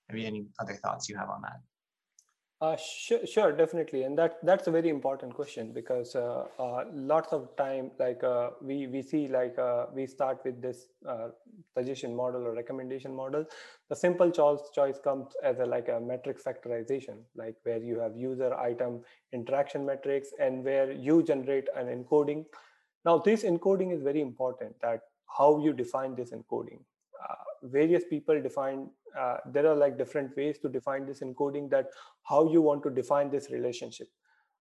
maybe 0.09 0.27
any 0.27 0.45
other 0.61 0.75
thoughts 0.75 1.09
you 1.09 1.17
have 1.17 1.31
on 1.31 1.43
that? 1.43 1.61
Uh, 2.65 2.77
sure, 2.77 3.27
sure, 3.27 3.53
definitely, 3.53 4.05
and 4.05 4.17
that 4.17 4.39
that's 4.43 4.69
a 4.69 4.71
very 4.71 4.89
important 4.89 5.35
question 5.35 5.71
because 5.71 6.15
uh, 6.17 6.45
uh, 6.59 6.85
lots 6.95 7.31
of 7.31 7.55
time, 7.57 7.91
like 7.99 8.25
uh, 8.25 8.51
we 8.63 8.87
we 8.87 9.03
see, 9.03 9.29
like 9.29 9.59
uh, 9.59 9.85
we 9.93 10.07
start 10.07 10.39
with 10.47 10.63
this 10.63 10.87
uh, 11.07 11.29
suggestion 11.77 12.17
model 12.21 12.47
or 12.47 12.55
recommendation 12.55 13.15
model. 13.15 13.45
The 13.91 13.97
simple 13.97 14.31
choice 14.31 14.71
choice 14.75 14.99
comes 15.09 15.37
as 15.43 15.59
a 15.59 15.67
like 15.67 15.89
a 15.89 16.01
matrix 16.01 16.43
factorization, 16.45 17.19
like 17.43 17.57
where 17.65 17.83
you 17.91 17.99
have 17.99 18.17
user 18.17 18.55
item 18.55 19.03
interaction 19.33 19.85
metrics 19.85 20.31
and 20.41 20.65
where 20.65 20.91
you 20.91 21.23
generate 21.35 21.69
an 21.77 21.93
encoding. 21.97 22.47
Now, 23.05 23.19
this 23.19 23.43
encoding 23.43 23.93
is 23.93 24.03
very 24.03 24.23
important. 24.23 24.81
That 24.81 25.01
how 25.39 25.59
you 25.59 25.75
define 25.75 26.15
this 26.15 26.31
encoding. 26.31 26.81
Various 27.63 28.05
people 28.11 28.41
define 28.41 28.89
uh, 29.19 29.37
there 29.47 29.67
are 29.67 29.77
like 29.77 29.97
different 29.97 30.37
ways 30.37 30.59
to 30.59 30.69
define 30.69 31.07
this 31.07 31.21
encoding 31.21 31.71
that 31.71 31.87
how 32.25 32.51
you 32.51 32.61
want 32.61 32.83
to 32.83 32.91
define 32.91 33.31
this 33.31 33.51
relationship. 33.51 34.09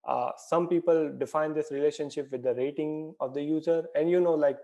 Uh, 0.07 0.29
some 0.49 0.67
people 0.67 1.11
define 1.17 1.53
this 1.53 1.71
relationship 1.71 2.31
with 2.31 2.43
the 2.43 2.53
rating 2.55 3.15
of 3.19 3.33
the 3.33 3.41
user 3.41 3.85
and 3.95 4.09
you 4.09 4.19
know 4.19 4.33
like 4.33 4.57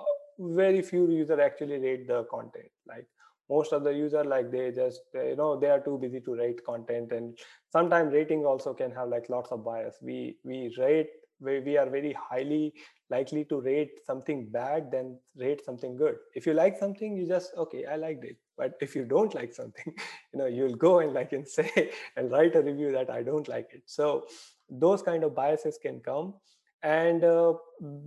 uh, 0.00 0.04
very 0.38 0.82
few 0.82 1.10
user 1.10 1.40
actually 1.40 1.78
rate 1.78 2.08
the 2.08 2.24
content. 2.24 2.70
Like 2.86 3.06
most 3.50 3.72
of 3.72 3.84
the 3.84 3.92
user 3.92 4.24
like 4.24 4.50
they 4.50 4.70
just 4.72 5.02
you 5.14 5.36
know 5.36 5.58
they 5.58 5.70
are 5.70 5.80
too 5.80 5.98
busy 5.98 6.20
to 6.20 6.34
rate 6.34 6.64
content 6.64 7.12
and 7.12 7.38
sometimes 7.70 8.12
rating 8.12 8.44
also 8.44 8.74
can 8.74 8.90
have 8.90 9.08
like 9.08 9.28
lots 9.28 9.52
of 9.52 9.64
bias. 9.64 9.96
We 10.02 10.36
we 10.42 10.74
rate 10.78 11.10
we, 11.40 11.60
we 11.60 11.76
are 11.76 11.88
very 11.88 12.12
highly 12.12 12.74
likely 13.10 13.44
to 13.44 13.60
rate 13.60 14.00
something 14.06 14.48
bad 14.50 14.90
than 14.90 15.18
rate 15.36 15.64
something 15.64 15.96
good. 15.96 16.16
If 16.34 16.46
you 16.46 16.54
like 16.54 16.78
something 16.78 17.16
you 17.16 17.26
just 17.26 17.52
okay 17.56 17.84
i 17.86 17.96
liked 17.96 18.24
it. 18.24 18.36
But 18.56 18.74
if 18.80 18.94
you 18.96 19.04
don't 19.04 19.34
like 19.34 19.52
something 19.52 19.94
you 20.32 20.38
know 20.38 20.46
you'll 20.46 20.74
go 20.74 21.00
and 21.00 21.12
like 21.12 21.32
and 21.32 21.46
say 21.46 21.90
and 22.16 22.30
write 22.30 22.56
a 22.56 22.62
review 22.62 22.92
that 22.92 23.10
i 23.10 23.22
don't 23.22 23.48
like 23.48 23.70
it. 23.72 23.82
So 23.86 24.26
those 24.70 25.02
kind 25.02 25.24
of 25.24 25.34
biases 25.34 25.78
can 25.80 26.00
come. 26.00 26.34
And 26.82 27.24
uh, 27.24 27.54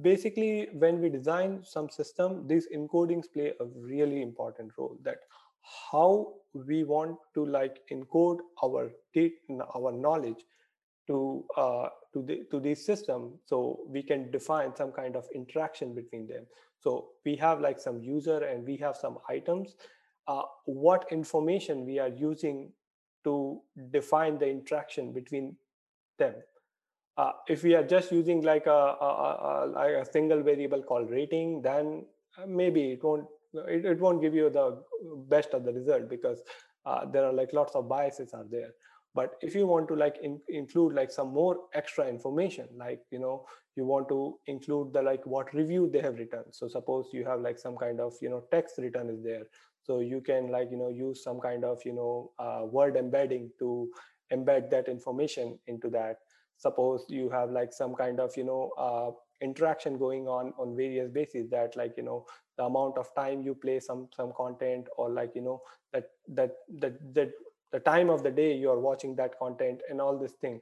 basically 0.02 0.70
when 0.74 1.02
we 1.02 1.10
design 1.10 1.62
some 1.63 1.89
system 1.89 2.48
these 2.48 2.67
encodings 2.74 3.26
play 3.34 3.54
a 3.60 3.65
really 3.65 4.22
important 4.22 4.72
role 4.78 4.98
that 5.04 5.17
how 5.91 6.34
we 6.54 6.84
want 6.84 7.17
to 7.34 7.46
like 7.46 7.80
encode 7.91 8.39
our 8.63 8.91
data 9.13 9.36
our 9.76 9.91
knowledge 9.91 10.44
to 11.12 11.45
uh, 11.58 11.89
to 12.13 12.24
the 12.24 12.43
to 12.52 12.60
the 12.60 12.74
system 12.74 13.34
so 13.45 13.80
we 13.88 14.02
can 14.02 14.32
define 14.32 14.76
some 14.76 14.91
kind 14.91 15.15
of 15.15 15.26
interaction 15.36 15.93
between 15.93 16.28
them. 16.28 16.45
So 16.80 17.10
we 17.26 17.36
have 17.36 17.60
like 17.62 17.80
some 17.80 18.00
user 18.02 18.43
and 18.43 18.65
we 18.65 18.78
have 18.78 18.95
some 18.95 19.17
items. 19.30 19.76
Uh, 20.28 20.43
what 20.65 21.06
information 21.12 21.86
we 21.86 22.00
are 22.00 22.13
using 22.30 22.71
to 23.26 23.62
define 23.91 24.38
the 24.38 24.50
interaction 24.50 25.12
between 25.13 25.56
them? 26.17 26.36
Uh, 27.17 27.34
if 27.47 27.63
we 27.63 27.76
are 27.76 27.84
just 27.84 28.12
using 28.12 28.41
like 28.41 28.67
a, 28.67 28.82
a, 29.08 29.10
a, 29.50 29.71
like 29.76 29.91
a 29.91 30.12
single 30.12 30.41
variable 30.41 30.82
called 30.82 31.10
rating 31.12 31.62
then 31.62 32.06
uh, 32.38 32.45
maybe 32.47 32.91
it 32.93 33.04
won't 33.04 33.26
it, 33.67 33.86
it 33.86 34.00
won't 34.00 34.21
give 34.21 34.34
you 34.34 34.50
the 34.50 34.82
best 35.28 35.54
of 35.54 35.65
the 35.65 35.74
result 35.74 36.10
because 36.10 36.41
uh, 36.86 37.06
there 37.12 37.26
are 37.26 37.34
like 37.34 37.52
lots 37.52 37.76
of 37.76 37.89
biases 37.89 38.34
are 38.34 38.45
there 38.50 38.71
but 39.13 39.36
if 39.41 39.56
you 39.56 39.67
want 39.67 39.88
to 39.89 39.95
like 39.95 40.17
in, 40.21 40.39
include 40.47 40.93
like 40.93 41.12
some 41.12 41.34
more 41.34 41.58
extra 41.74 42.08
information 42.08 42.67
like 42.78 43.02
you 43.12 43.19
know 43.19 43.45
you 43.76 43.86
want 43.86 44.10
to 44.10 44.38
include 44.47 44.93
the 44.93 45.02
like 45.02 45.26
what 45.26 45.54
review 45.54 45.89
they 45.91 46.02
have 46.02 46.15
written. 46.15 46.43
So 46.52 46.67
suppose 46.67 47.08
you 47.13 47.26
have 47.26 47.41
like 47.41 47.58
some 47.58 47.78
kind 47.78 48.00
of 48.00 48.13
you 48.21 48.30
know 48.30 48.43
text 48.52 48.78
written 48.78 49.10
is 49.10 49.24
there. 49.24 49.43
So 49.84 50.00
you 50.00 50.21
can 50.21 50.52
like 50.52 50.69
you 50.71 50.78
know 50.78 50.89
use 50.89 51.24
some 51.24 51.39
kind 51.39 51.63
of 51.63 51.80
you 51.86 51.93
know 51.93 52.32
uh, 52.39 52.65
word 52.65 52.95
embedding 52.95 53.50
to 53.60 53.89
embed 54.32 54.69
that 54.71 54.88
information 54.88 55.58
into 55.67 55.89
that. 55.91 56.17
Suppose 56.58 57.06
you 57.10 57.30
have 57.30 57.50
like 57.50 57.74
some 57.74 57.95
kind 57.95 58.19
of 58.19 58.36
you 58.36 58.43
know 58.43 58.71
uh, 58.78 59.12
interaction 59.41 59.97
going 59.97 60.28
on 60.28 60.54
on 60.58 60.76
various 60.76 61.10
bases 61.10 61.50
that 61.50 61.76
like 61.76 61.93
you 61.97 62.04
know 62.04 62.26
the 62.58 62.65
amount 62.65 62.97
of 62.97 63.08
time 63.15 63.41
you 63.41 63.56
play 63.56 63.80
some 63.80 64.08
some 64.15 64.34
content 64.36 64.88
or 64.97 65.10
like 65.10 65.32
you 65.34 65.41
know 65.41 65.62
that 65.93 66.10
that 66.28 66.52
that 66.80 66.93
that 67.15 67.32
the 67.71 67.79
time 67.79 68.10
of 68.10 68.23
the 68.23 68.31
day 68.31 68.53
you 68.55 68.69
are 68.69 68.79
watching 68.79 69.15
that 69.15 69.38
content 69.39 69.81
and 69.89 70.01
all 70.01 70.17
this 70.17 70.34
thing. 70.34 70.60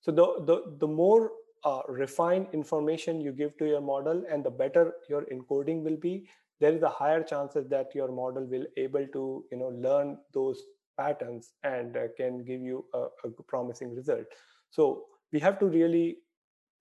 So 0.00 0.12
the 0.12 0.44
the, 0.44 0.76
the 0.78 0.86
more 0.86 1.32
uh, 1.64 1.82
refined 1.88 2.48
information 2.52 3.20
you 3.20 3.32
give 3.32 3.56
to 3.58 3.66
your 3.66 3.80
model 3.80 4.24
and 4.30 4.44
the 4.44 4.50
better 4.50 4.94
your 5.08 5.22
encoding 5.32 5.82
will 5.82 5.96
be 5.96 6.26
there 6.60 6.72
is 6.72 6.82
a 6.82 6.88
higher 6.88 7.22
chances 7.22 7.68
that 7.68 7.94
your 7.94 8.10
model 8.10 8.44
will 8.44 8.66
able 8.76 9.06
to 9.12 9.44
you 9.50 9.58
know 9.58 9.68
learn 9.68 10.18
those 10.32 10.62
patterns 10.98 11.52
and 11.64 11.96
uh, 11.96 12.06
can 12.16 12.44
give 12.44 12.60
you 12.60 12.84
a, 12.94 13.06
a 13.24 13.30
promising 13.48 13.94
result. 13.94 14.24
So 14.70 15.04
we 15.32 15.40
have 15.40 15.58
to 15.60 15.66
really 15.66 16.18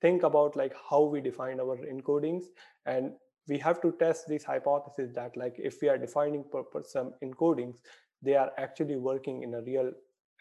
think 0.02 0.24
about 0.24 0.56
like 0.56 0.76
how 0.90 1.02
we 1.04 1.22
define 1.22 1.60
our 1.60 1.78
encodings 1.78 2.46
and 2.86 3.12
we 3.48 3.58
have 3.58 3.82
to 3.82 3.94
test 4.00 4.28
this 4.28 4.44
hypothesis 4.44 5.12
that 5.16 5.36
like 5.36 5.56
if 5.58 5.82
we 5.82 5.90
are 5.90 5.98
defining 5.98 6.44
purpose 6.52 6.92
some 6.92 7.14
encodings 7.24 7.76
they 8.22 8.36
are 8.36 8.52
actually 8.58 8.96
working 8.96 9.44
in 9.44 9.54
a 9.56 9.62
real 9.62 9.92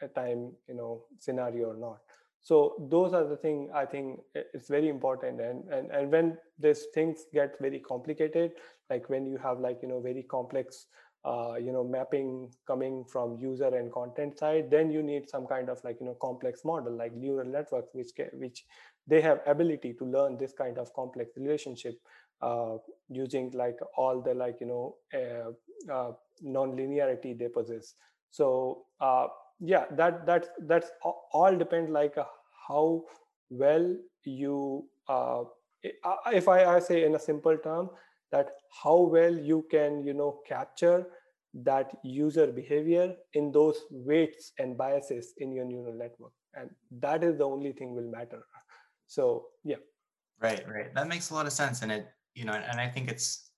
uh, 0.03 0.07
time 0.09 0.53
you 0.69 0.75
know 0.75 1.05
scenario 1.19 1.71
or 1.71 1.77
not. 1.77 1.99
So 2.43 2.75
those 2.91 3.13
are 3.13 3.25
the 3.25 3.37
thing 3.37 3.69
i 3.75 3.85
think 3.85 4.21
it's 4.35 4.69
very 4.69 4.89
important. 4.89 5.41
And 5.41 5.69
and, 5.69 5.91
and 5.91 6.11
when 6.11 6.39
these 6.59 6.87
things 6.95 7.27
get 7.33 7.57
very 7.61 7.81
complicated 7.81 8.53
like 8.89 9.09
when 9.09 9.27
you 9.27 9.39
have 9.39 9.61
like 9.61 9.79
you 9.83 9.89
know 9.89 10.01
very 10.01 10.23
complex 10.23 10.87
uh, 11.25 11.55
you 11.61 11.71
know 11.73 11.85
mapping 11.85 12.51
coming 12.67 13.05
from 13.05 13.37
user 13.39 13.69
and 13.69 13.93
content 13.93 14.39
side 14.39 14.71
then 14.71 14.91
you 14.91 15.03
need 15.03 15.29
some 15.29 15.47
kind 15.47 15.69
of 15.69 15.83
like 15.85 15.99
you 16.01 16.07
know 16.07 16.15
complex 16.15 16.65
model 16.65 16.97
like 16.97 17.15
neural 17.15 17.47
networks 17.47 17.91
which 17.93 18.11
which 18.35 18.65
they 19.07 19.21
have 19.21 19.41
ability 19.47 19.93
to 19.99 20.05
learn 20.05 20.39
this 20.39 20.53
kind 20.53 20.79
of 20.79 20.93
complex 20.95 21.31
relationship 21.37 22.01
uh, 22.43 22.77
using 23.09 23.51
like 23.53 23.79
all 23.97 24.21
the 24.21 24.35
like 24.35 24.57
you 24.61 24.67
know 24.67 24.97
uh, 25.15 25.93
uh, 25.93 26.13
non-linearity 26.43 27.39
they 27.39 27.49
possess. 27.49 27.95
So 28.31 28.85
uh, 29.01 29.29
yeah 29.61 29.85
that 29.93 30.27
that 30.27 30.49
that's 30.67 30.91
all 31.33 31.57
depend 31.57 31.93
like 31.93 32.17
uh, 32.17 32.25
how 32.69 33.05
well 33.51 33.97
you 34.25 34.85
uh, 35.09 35.45
if 36.33 36.49
I, 36.49 36.77
I 36.77 36.79
say 36.79 37.05
in 37.05 37.15
a 37.15 37.19
simple 37.19 37.57
term 37.59 37.91
that 38.33 38.51
how 38.83 38.99
well 38.99 39.35
you 39.35 39.67
can 39.71 40.05
you 40.05 40.15
know 40.15 40.41
capture 40.47 41.07
that 41.53 41.91
user 42.05 42.47
behavior 42.47 43.15
in 43.35 43.51
those 43.51 43.81
weights 43.91 44.53
and 44.59 44.79
biases 44.79 45.35
in 45.39 45.53
your 45.53 45.65
neural 45.65 45.93
network. 45.93 46.33
And 46.55 46.71
that 47.01 47.25
is 47.25 47.39
the 47.39 47.45
only 47.45 47.73
thing 47.73 47.95
will 47.95 48.11
matter. 48.11 48.43
So 49.07 49.47
yeah. 49.65 49.83
Right 50.41 50.65
right. 50.69 50.95
That 50.95 51.09
makes 51.09 51.31
a 51.31 51.35
lot 51.35 51.47
of 51.47 51.53
sense 51.53 51.83
and 51.83 51.93
it 51.93 52.09
you 52.35 52.45
know 52.45 52.53
and 52.53 52.81
i 52.81 52.89
think 52.89 53.11
it's 53.11 53.51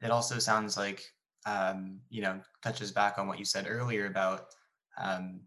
it 0.00 0.10
also 0.10 0.38
sounds 0.38 0.76
like 0.76 1.04
um, 1.46 2.00
you 2.10 2.22
know, 2.22 2.40
touches 2.62 2.92
back 2.92 3.18
on 3.18 3.26
what 3.26 3.38
you 3.38 3.44
said 3.44 3.66
earlier 3.68 4.06
about, 4.06 4.46
um, 5.00 5.40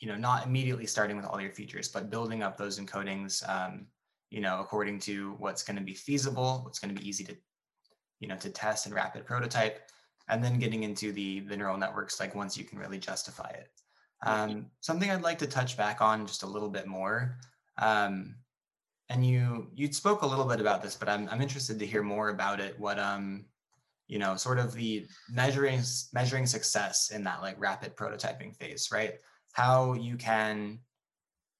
you 0.00 0.08
know, 0.08 0.16
not 0.16 0.46
immediately 0.46 0.86
starting 0.86 1.16
with 1.16 1.26
all 1.26 1.40
your 1.40 1.52
features, 1.52 1.88
but 1.88 2.10
building 2.10 2.42
up 2.42 2.56
those 2.56 2.78
encodings, 2.78 3.46
um, 3.48 3.86
you 4.30 4.40
know, 4.40 4.60
according 4.60 4.98
to 5.00 5.34
what's 5.38 5.62
going 5.62 5.76
to 5.76 5.82
be 5.82 5.94
feasible, 5.94 6.60
what's 6.64 6.78
going 6.78 6.94
to 6.94 7.00
be 7.00 7.08
easy 7.08 7.24
to, 7.24 7.36
you 8.20 8.28
know, 8.28 8.36
to 8.36 8.50
test 8.50 8.86
and 8.86 8.94
rapid 8.94 9.26
prototype, 9.26 9.90
and 10.28 10.42
then 10.42 10.58
getting 10.58 10.82
into 10.82 11.12
the 11.12 11.40
the 11.40 11.56
neural 11.56 11.76
networks 11.76 12.18
like 12.18 12.34
once 12.34 12.56
you 12.56 12.64
can 12.64 12.78
really 12.78 12.98
justify 12.98 13.50
it. 13.50 13.68
Um, 14.26 14.66
something 14.80 15.10
I'd 15.10 15.22
like 15.22 15.38
to 15.38 15.46
touch 15.46 15.76
back 15.76 16.00
on 16.00 16.26
just 16.26 16.42
a 16.42 16.46
little 16.46 16.70
bit 16.70 16.86
more. 16.86 17.36
Um, 17.76 18.36
and 19.14 19.24
you 19.24 19.68
you 19.74 19.92
spoke 19.92 20.22
a 20.22 20.26
little 20.26 20.44
bit 20.44 20.60
about 20.60 20.82
this, 20.82 20.96
but 20.96 21.08
I'm 21.08 21.28
I'm 21.30 21.40
interested 21.40 21.78
to 21.78 21.86
hear 21.86 22.02
more 22.02 22.28
about 22.28 22.60
it. 22.60 22.78
What 22.78 22.98
um 22.98 23.46
you 24.06 24.18
know 24.18 24.36
sort 24.36 24.58
of 24.58 24.74
the 24.74 25.06
measuring 25.30 25.80
measuring 26.12 26.46
success 26.46 27.10
in 27.10 27.24
that 27.24 27.40
like 27.40 27.58
rapid 27.58 27.96
prototyping 27.96 28.54
phase 28.54 28.90
right 28.92 29.14
how 29.52 29.94
you 29.94 30.16
can 30.16 30.78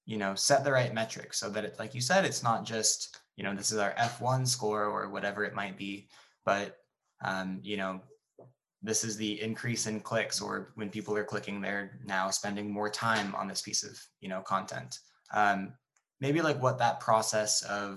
you 0.04 0.18
know 0.18 0.34
set 0.34 0.64
the 0.64 0.72
right 0.72 0.92
metrics 0.92 1.38
so 1.38 1.48
that 1.48 1.64
it 1.64 1.78
like 1.78 1.94
you 1.94 2.00
said 2.00 2.24
it's 2.24 2.42
not 2.42 2.64
just 2.64 3.18
you 3.36 3.44
know 3.44 3.54
this 3.54 3.72
is 3.72 3.78
our 3.78 3.92
f1 3.92 4.46
score 4.46 4.84
or 4.84 5.08
whatever 5.08 5.44
it 5.44 5.54
might 5.54 5.78
be 5.78 6.08
but 6.44 6.76
um, 7.24 7.60
you 7.62 7.76
know 7.76 8.00
this 8.82 9.02
is 9.02 9.16
the 9.16 9.40
increase 9.40 9.86
in 9.86 9.98
clicks 9.98 10.42
or 10.42 10.72
when 10.74 10.90
people 10.90 11.16
are 11.16 11.24
clicking 11.24 11.60
they're 11.60 11.98
now 12.04 12.28
spending 12.28 12.70
more 12.70 12.90
time 12.90 13.34
on 13.34 13.48
this 13.48 13.62
piece 13.62 13.82
of 13.82 13.98
you 14.20 14.28
know 14.28 14.42
content 14.42 14.98
um, 15.32 15.72
maybe 16.24 16.40
like 16.40 16.58
what 16.62 16.78
that 16.78 16.96
process 17.00 17.62
of 17.80 17.92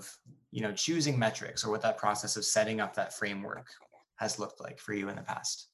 you 0.56 0.62
know 0.64 0.72
choosing 0.86 1.16
metrics 1.18 1.64
or 1.64 1.70
what 1.72 1.82
that 1.88 1.96
process 2.04 2.36
of 2.36 2.44
setting 2.44 2.78
up 2.84 2.92
that 3.00 3.10
framework 3.20 3.66
has 4.16 4.38
looked 4.38 4.60
like 4.60 4.78
for 4.78 4.92
you 4.98 5.08
in 5.08 5.16
the 5.16 5.26
past? 5.34 5.68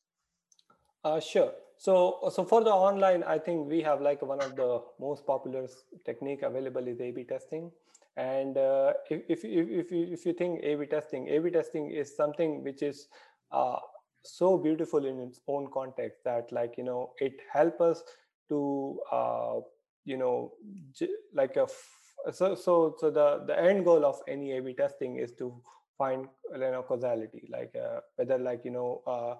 Uh, 1.05 1.19
sure. 1.19 1.53
So, 1.77 1.95
so 2.33 2.45
for 2.45 2.61
the 2.63 2.71
online, 2.71 3.23
I 3.25 3.39
think 3.39 3.69
we 3.69 3.81
have 3.83 4.01
like 4.01 4.23
one 4.23 4.41
of 4.41 4.55
the 4.55 4.71
most 5.01 5.27
popular 5.27 5.67
technique 6.05 6.43
available 6.43 6.87
is 6.87 7.01
A/B 7.01 7.25
testing. 7.25 7.73
And 8.17 8.57
uh, 8.57 8.93
if, 9.11 9.23
if, 9.29 9.45
if, 9.45 9.91
you, 9.91 10.07
if 10.17 10.25
you 10.25 10.33
think 10.33 10.61
A/B 10.63 10.87
testing, 10.87 11.29
A/B 11.29 11.51
testing 11.51 11.91
is 11.91 12.17
something 12.17 12.63
which 12.63 12.83
is 12.83 13.09
uh, 13.51 13.81
so 14.23 14.57
beautiful 14.57 15.05
in 15.05 15.19
its 15.19 15.41
own 15.49 15.69
context 15.75 16.23
that 16.25 16.53
like 16.53 16.79
you 16.79 16.85
know 16.85 17.11
it 17.19 17.35
helps 17.53 17.81
us 17.81 18.03
to 18.49 19.01
uh, 19.11 19.57
you 20.05 20.17
know 20.17 20.53
like 21.35 21.57
a 21.57 21.67
so 22.33 22.55
so 22.55 22.97
so 22.99 23.11
the 23.11 23.45
the 23.47 23.59
end 23.59 23.85
goal 23.85 24.05
of 24.05 24.21
any 24.29 24.53
A/B 24.53 24.75
testing 24.75 25.17
is 25.19 25.33
to 25.39 25.53
find 25.99 26.27
you 26.53 26.59
know 26.59 26.83
causality, 26.83 27.49
like 27.51 27.75
uh, 27.77 28.01
whether 28.17 28.39
like 28.39 28.65
you 28.65 28.71
know 28.71 29.03
uh, 29.07 29.35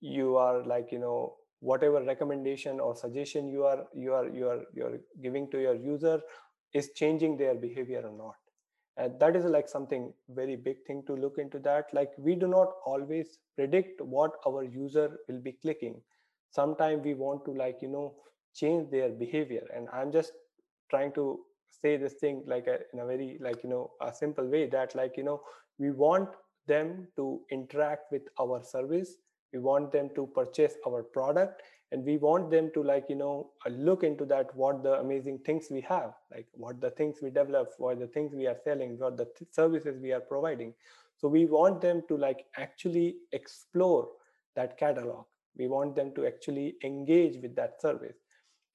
you 0.00 0.36
are 0.36 0.64
like 0.64 0.92
you 0.92 0.98
know 0.98 1.36
whatever 1.60 2.02
recommendation 2.02 2.80
or 2.80 2.94
suggestion 2.96 3.48
you 3.48 3.64
are 3.64 3.84
you 3.94 4.12
are 4.14 4.28
you 4.28 4.48
are 4.48 4.60
you're 4.74 4.98
giving 5.22 5.50
to 5.50 5.60
your 5.60 5.74
user 5.74 6.20
is 6.74 6.90
changing 6.94 7.36
their 7.36 7.54
behavior 7.54 8.02
or 8.04 8.16
not. 8.16 8.36
And 8.96 9.18
that 9.20 9.34
is 9.36 9.44
like 9.44 9.68
something 9.68 10.12
very 10.28 10.56
big 10.56 10.84
thing 10.86 11.02
to 11.06 11.14
look 11.14 11.38
into 11.38 11.58
that. 11.60 11.86
Like 11.92 12.10
we 12.18 12.34
do 12.34 12.46
not 12.46 12.68
always 12.84 13.38
predict 13.56 14.00
what 14.00 14.32
our 14.46 14.62
user 14.62 15.16
will 15.28 15.40
be 15.40 15.52
clicking. 15.52 16.00
Sometimes 16.50 17.04
we 17.04 17.14
want 17.14 17.44
to 17.46 17.52
like 17.52 17.78
you 17.82 17.88
know 17.88 18.14
change 18.54 18.90
their 18.90 19.08
behavior. 19.10 19.64
And 19.74 19.88
i'm 19.92 20.10
just 20.12 20.32
trying 20.90 21.12
to 21.12 21.40
say 21.70 21.96
this 21.96 22.14
thing 22.14 22.42
like 22.46 22.66
a, 22.66 22.78
in 22.92 23.00
a 23.00 23.06
very 23.06 23.38
like 23.40 23.62
you 23.62 23.70
know 23.70 23.90
a 24.00 24.12
simple 24.12 24.46
way 24.46 24.66
that 24.68 24.94
like 24.94 25.16
you 25.16 25.24
know 25.24 25.42
we 25.78 25.90
want 25.90 26.28
them 26.66 27.08
to 27.16 27.40
interact 27.50 28.12
with 28.12 28.22
our 28.40 28.62
service. 28.62 29.14
We 29.52 29.58
want 29.58 29.90
them 29.90 30.10
to 30.14 30.26
purchase 30.28 30.74
our 30.86 31.02
product 31.02 31.62
and 31.92 32.04
we 32.04 32.18
want 32.18 32.50
them 32.50 32.70
to 32.74 32.82
like 32.82 33.06
you 33.08 33.16
know 33.16 33.50
uh, 33.66 33.70
look 33.70 34.04
into 34.04 34.24
that 34.26 34.54
what 34.54 34.82
the 34.82 34.94
amazing 35.00 35.38
things 35.44 35.66
we 35.70 35.80
have 35.80 36.12
like 36.30 36.46
what 36.52 36.80
the 36.80 36.90
things 36.90 37.16
we 37.20 37.30
develop 37.30 37.72
what 37.78 37.98
the 37.98 38.06
things 38.06 38.32
we 38.32 38.46
are 38.46 38.56
selling 38.62 38.96
what 38.98 39.16
the 39.16 39.24
th- 39.36 39.50
services 39.50 39.98
we 40.00 40.12
are 40.12 40.20
providing. 40.20 40.72
So 41.16 41.28
we 41.28 41.44
want 41.44 41.80
them 41.80 42.02
to 42.08 42.16
like 42.16 42.46
actually 42.56 43.16
explore 43.32 44.08
that 44.56 44.78
catalog. 44.78 45.24
We 45.56 45.68
want 45.68 45.94
them 45.94 46.14
to 46.14 46.26
actually 46.26 46.76
engage 46.82 47.42
with 47.42 47.54
that 47.56 47.80
service. 47.80 48.16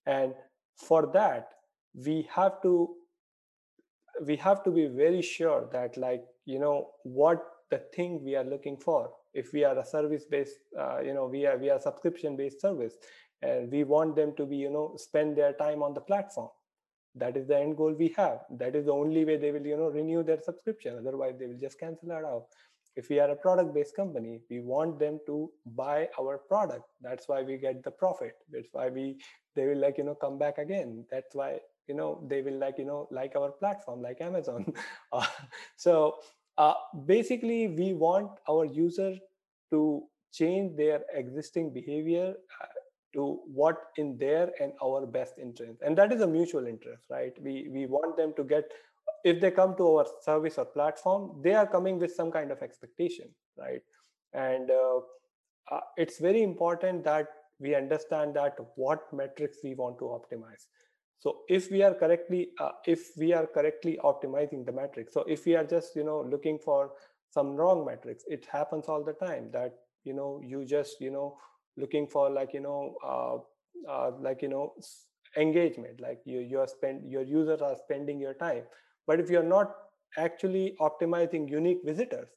And 0.05 0.33
for 0.75 1.09
that 1.13 1.49
we 1.95 2.27
have 2.33 2.61
to 2.61 2.95
we 4.21 4.35
have 4.37 4.63
to 4.63 4.71
be 4.71 4.87
very 4.87 5.21
sure 5.21 5.69
that 5.71 5.97
like 5.97 6.23
you 6.45 6.59
know 6.59 6.89
what 7.03 7.43
the 7.71 7.79
thing 7.95 8.23
we 8.23 8.35
are 8.35 8.43
looking 8.43 8.77
for. 8.77 9.11
If 9.33 9.51
we 9.51 9.63
are 9.63 9.77
a 9.77 9.85
service 9.85 10.25
based 10.25 10.57
uh, 10.79 11.01
you 11.01 11.13
know 11.13 11.25
we 11.25 11.45
are 11.45 11.57
we 11.57 11.69
are 11.69 11.79
subscription 11.79 12.35
based 12.35 12.61
service 12.61 12.93
and 13.41 13.71
we 13.71 13.83
want 13.83 14.15
them 14.15 14.33
to 14.37 14.45
be 14.45 14.57
you 14.57 14.69
know 14.69 14.93
spend 14.97 15.37
their 15.37 15.53
time 15.53 15.83
on 15.83 15.93
the 15.93 16.01
platform. 16.01 16.49
That 17.15 17.37
is 17.37 17.47
the 17.47 17.57
end 17.57 17.77
goal 17.77 17.93
we 17.93 18.13
have. 18.17 18.39
That 18.51 18.75
is 18.75 18.85
the 18.85 18.91
only 18.91 19.23
way 19.23 19.37
they 19.37 19.51
will 19.51 19.65
you 19.65 19.77
know 19.77 19.89
renew 19.89 20.23
their 20.23 20.41
subscription. 20.41 20.97
Otherwise 20.97 21.35
they 21.39 21.47
will 21.47 21.59
just 21.59 21.79
cancel 21.79 22.11
it 22.11 22.25
out. 22.25 22.45
If 22.95 23.09
we 23.09 23.19
are 23.19 23.29
a 23.29 23.35
product 23.35 23.73
based 23.73 23.95
company 23.95 24.41
we 24.49 24.59
want 24.61 24.99
them 24.99 25.19
to 25.27 25.51
buy 25.65 26.07
our 26.19 26.37
product. 26.37 26.85
That's 27.01 27.27
why 27.27 27.43
we 27.43 27.57
get 27.57 27.83
the 27.83 27.91
profit. 27.91 28.35
That's 28.49 28.69
why 28.71 28.89
we 28.89 29.17
they 29.55 29.65
will 29.65 29.79
like 29.79 29.97
you 29.97 30.05
know 30.05 30.15
come 30.15 30.37
back 30.37 30.57
again. 30.57 31.05
That's 31.11 31.35
why 31.35 31.59
you 31.87 31.95
know 31.95 32.23
they 32.27 32.41
will 32.41 32.57
like 32.57 32.77
you 32.77 32.85
know 32.85 33.07
like 33.11 33.35
our 33.35 33.51
platform 33.51 34.01
like 34.01 34.21
amazon. 34.21 34.73
Uh, 35.13 35.25
so 35.75 36.15
uh, 36.57 36.73
basically 37.05 37.67
we 37.67 37.93
want 37.93 38.31
our 38.49 38.65
user 38.65 39.15
to 39.71 40.03
change 40.33 40.75
their 40.75 41.01
existing 41.13 41.73
behavior 41.73 42.33
uh, 42.61 42.65
to 43.13 43.39
what 43.45 43.77
in 43.97 44.17
their 44.17 44.51
and 44.59 44.73
our 44.83 45.05
best 45.05 45.35
interest. 45.41 45.81
And 45.85 45.97
that 45.97 46.11
is 46.11 46.21
a 46.21 46.27
mutual 46.27 46.67
interest 46.67 47.05
right? 47.09 47.33
We 47.41 47.69
we 47.71 47.85
want 47.85 48.17
them 48.17 48.33
to 48.37 48.43
get 48.43 48.71
if 49.23 49.39
they 49.41 49.51
come 49.51 49.75
to 49.77 49.97
our 49.97 50.05
service 50.23 50.57
or 50.57 50.65
platform 50.65 51.41
they 51.43 51.53
are 51.53 51.67
coming 51.67 51.99
with 51.99 52.13
some 52.13 52.31
kind 52.31 52.51
of 52.51 52.61
expectation 52.61 53.29
right? 53.57 53.81
And 54.33 54.69
uh, 54.69 54.99
uh, 55.71 55.79
it's 55.97 56.19
very 56.19 56.43
important 56.43 57.03
that 57.05 57.27
we 57.59 57.73
understand 57.73 58.35
that 58.35 58.57
what 58.75 59.11
metrics 59.13 59.59
we 59.63 59.73
want 59.75 59.97
to 59.99 60.05
optimize 60.05 60.65
so 61.19 61.37
if 61.47 61.71
we 61.71 61.81
are 61.81 61.93
correctly 61.93 62.49
uh, 62.59 62.71
if 62.85 63.11
we 63.17 63.33
are 63.33 63.47
correctly 63.47 63.99
optimizing 64.03 64.65
the 64.65 64.71
matrix 64.71 65.13
so 65.13 65.21
if 65.27 65.45
we 65.45 65.55
are 65.55 65.63
just 65.63 65.95
you 65.95 66.03
know 66.03 66.21
looking 66.29 66.57
for 66.57 66.91
some 67.29 67.55
wrong 67.55 67.85
metrics 67.85 68.23
it 68.27 68.45
happens 68.51 68.85
all 68.87 69.03
the 69.03 69.13
time 69.13 69.49
that 69.51 69.73
you 70.03 70.13
know 70.13 70.41
you 70.43 70.65
just 70.65 71.01
you 71.01 71.11
know 71.11 71.37
looking 71.77 72.07
for 72.07 72.29
like 72.29 72.53
you 72.53 72.61
know 72.61 72.95
uh, 73.03 73.37
uh, 73.91 74.11
like 74.19 74.41
you 74.41 74.47
know 74.47 74.73
engagement 75.37 75.99
like 75.99 76.19
you 76.25 76.39
you're 76.39 76.67
spend 76.67 77.09
your 77.11 77.23
users 77.23 77.61
are 77.61 77.75
spending 77.75 78.19
your 78.19 78.33
time. 78.33 78.63
But 79.07 79.19
if 79.19 79.29
you're 79.29 79.43
not 79.43 79.75
actually 80.17 80.75
optimizing 80.79 81.49
unique 81.49 81.81
visitors 81.83 82.29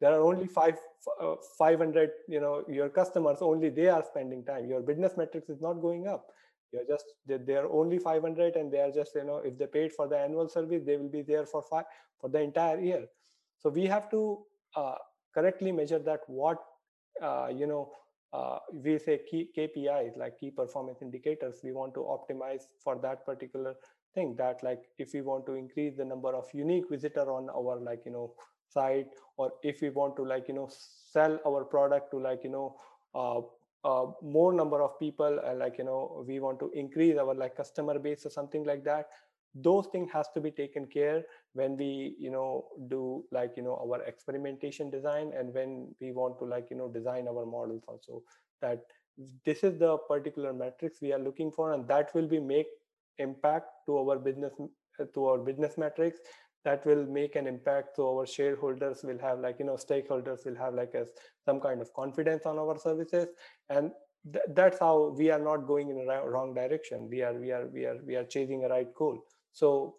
there 0.00 0.12
are 0.12 0.20
only 0.20 0.46
five 0.46 0.76
uh, 1.20 1.34
500 1.58 2.10
you 2.28 2.40
know 2.40 2.64
your 2.68 2.88
customers 2.88 3.38
only 3.40 3.70
they 3.70 3.88
are 3.88 4.04
spending 4.04 4.44
time. 4.44 4.66
Your 4.68 4.80
business 4.80 5.12
metrics 5.16 5.48
is 5.48 5.60
not 5.60 5.74
going 5.74 6.06
up 6.06 6.26
you're 6.72 6.86
just 6.86 7.04
they're 7.26 7.70
only 7.70 7.98
500 7.98 8.56
and 8.56 8.72
they 8.72 8.80
are 8.80 8.90
just 8.90 9.14
you 9.14 9.24
know 9.24 9.38
if 9.38 9.58
they 9.58 9.66
paid 9.66 9.92
for 9.92 10.08
the 10.08 10.18
annual 10.18 10.48
service 10.48 10.82
they 10.84 10.96
will 10.96 11.08
be 11.08 11.22
there 11.22 11.46
for 11.46 11.62
five 11.62 11.84
for 12.20 12.28
the 12.30 12.40
entire 12.40 12.80
year. 12.80 13.06
So 13.58 13.70
we 13.70 13.86
have 13.86 14.10
to 14.10 14.44
uh, 14.74 14.96
correctly 15.34 15.72
measure 15.72 15.98
that 16.00 16.20
what 16.26 16.58
uh, 17.22 17.48
you 17.54 17.66
know 17.66 17.92
uh, 18.32 18.58
we 18.72 18.98
say 18.98 19.20
key 19.30 19.48
kpis 19.56 20.16
like 20.16 20.38
key 20.38 20.50
performance 20.50 21.00
indicators 21.02 21.60
we 21.62 21.72
want 21.72 21.94
to 21.94 22.00
optimize 22.00 22.64
for 22.82 22.98
that 22.98 23.24
particular 23.24 23.74
thing 24.14 24.34
that 24.36 24.62
like 24.62 24.82
if 24.98 25.12
we 25.14 25.20
want 25.20 25.46
to 25.46 25.54
increase 25.54 25.96
the 25.96 26.04
number 26.04 26.34
of 26.34 26.46
unique 26.52 26.88
visitor 26.90 27.30
on 27.30 27.48
our 27.50 27.78
like 27.78 28.02
you 28.04 28.12
know 28.12 28.32
site 28.68 29.06
or 29.36 29.52
if 29.62 29.80
we 29.80 29.90
want 29.90 30.16
to 30.16 30.22
like 30.22 30.48
you 30.48 30.54
know 30.54 30.68
sell 30.70 31.38
our 31.46 31.64
product 31.64 32.10
to 32.10 32.18
like 32.18 32.42
you 32.42 32.50
know 32.50 32.76
uh, 33.86 34.06
more 34.22 34.52
number 34.52 34.82
of 34.82 34.98
people 34.98 35.38
uh, 35.46 35.54
like 35.54 35.78
you 35.78 35.84
know 35.84 36.24
we 36.26 36.40
want 36.40 36.58
to 36.58 36.70
increase 36.74 37.16
our 37.18 37.34
like 37.34 37.56
customer 37.56 37.98
base 37.98 38.26
or 38.26 38.30
something 38.30 38.64
like 38.64 38.84
that 38.84 39.06
those 39.54 39.86
things 39.92 40.10
has 40.12 40.28
to 40.34 40.40
be 40.40 40.50
taken 40.50 40.86
care 40.86 41.22
when 41.54 41.76
we 41.76 42.14
you 42.18 42.30
know 42.30 42.66
do 42.88 43.24
like 43.32 43.52
you 43.56 43.62
know 43.62 43.76
our 43.84 44.02
experimentation 44.02 44.90
design 44.90 45.32
and 45.38 45.54
when 45.54 45.94
we 46.00 46.12
want 46.12 46.38
to 46.38 46.44
like 46.44 46.66
you 46.70 46.76
know 46.76 46.88
design 46.88 47.26
our 47.28 47.46
models 47.46 47.82
also. 47.88 48.22
That 48.60 48.80
this 49.44 49.64
is 49.64 49.78
the 49.78 49.96
particular 50.08 50.52
metrics 50.52 51.00
we 51.00 51.12
are 51.12 51.18
looking 51.18 51.50
for 51.50 51.72
and 51.72 51.88
that 51.88 52.14
will 52.14 52.28
be 52.28 52.40
make 52.40 52.66
impact 53.18 53.70
to 53.86 53.98
our 53.98 54.18
business 54.18 54.52
to 55.14 55.26
our 55.26 55.38
business 55.38 55.78
metrics 55.78 56.18
that 56.64 56.84
will 56.84 57.06
make 57.06 57.36
an 57.36 57.46
impact 57.46 57.96
so 57.96 58.18
our 58.18 58.26
shareholders 58.26 59.04
will 59.04 59.18
have 59.18 59.38
like 59.40 59.56
you 59.58 59.64
know 59.64 59.76
stakeholders 59.76 60.44
will 60.44 60.56
have 60.56 60.74
like 60.74 60.94
a 60.94 61.06
some 61.44 61.60
kind 61.60 61.80
of 61.80 61.92
confidence 61.94 62.44
on 62.44 62.58
our 62.58 62.78
services. 62.78 63.28
And 63.68 63.92
th- 64.32 64.44
that's 64.54 64.78
how 64.78 65.14
we 65.16 65.30
are 65.30 65.38
not 65.38 65.66
going 65.66 65.90
in 65.90 65.98
a 65.98 66.28
wrong 66.28 66.54
direction. 66.54 67.08
We 67.08 67.22
are 67.22 67.34
we 67.34 67.52
are 67.52 67.66
we 67.68 67.86
are 67.86 67.98
we 68.04 68.16
are 68.16 68.24
chasing 68.24 68.64
a 68.64 68.68
right 68.68 68.92
goal. 68.94 69.24
So 69.52 69.96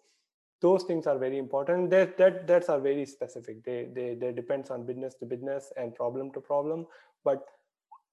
those 0.60 0.84
things 0.84 1.06
are 1.06 1.18
very 1.18 1.38
important. 1.38 1.90
That 1.90 2.18
that 2.18 2.46
that's 2.46 2.68
are 2.68 2.80
very 2.80 3.06
specific. 3.06 3.64
They 3.64 3.88
they 3.94 4.14
they 4.14 4.32
depends 4.32 4.70
on 4.70 4.86
business 4.86 5.14
to 5.20 5.26
business 5.26 5.72
and 5.76 5.94
problem 5.94 6.32
to 6.32 6.40
problem. 6.40 6.86
But 7.24 7.44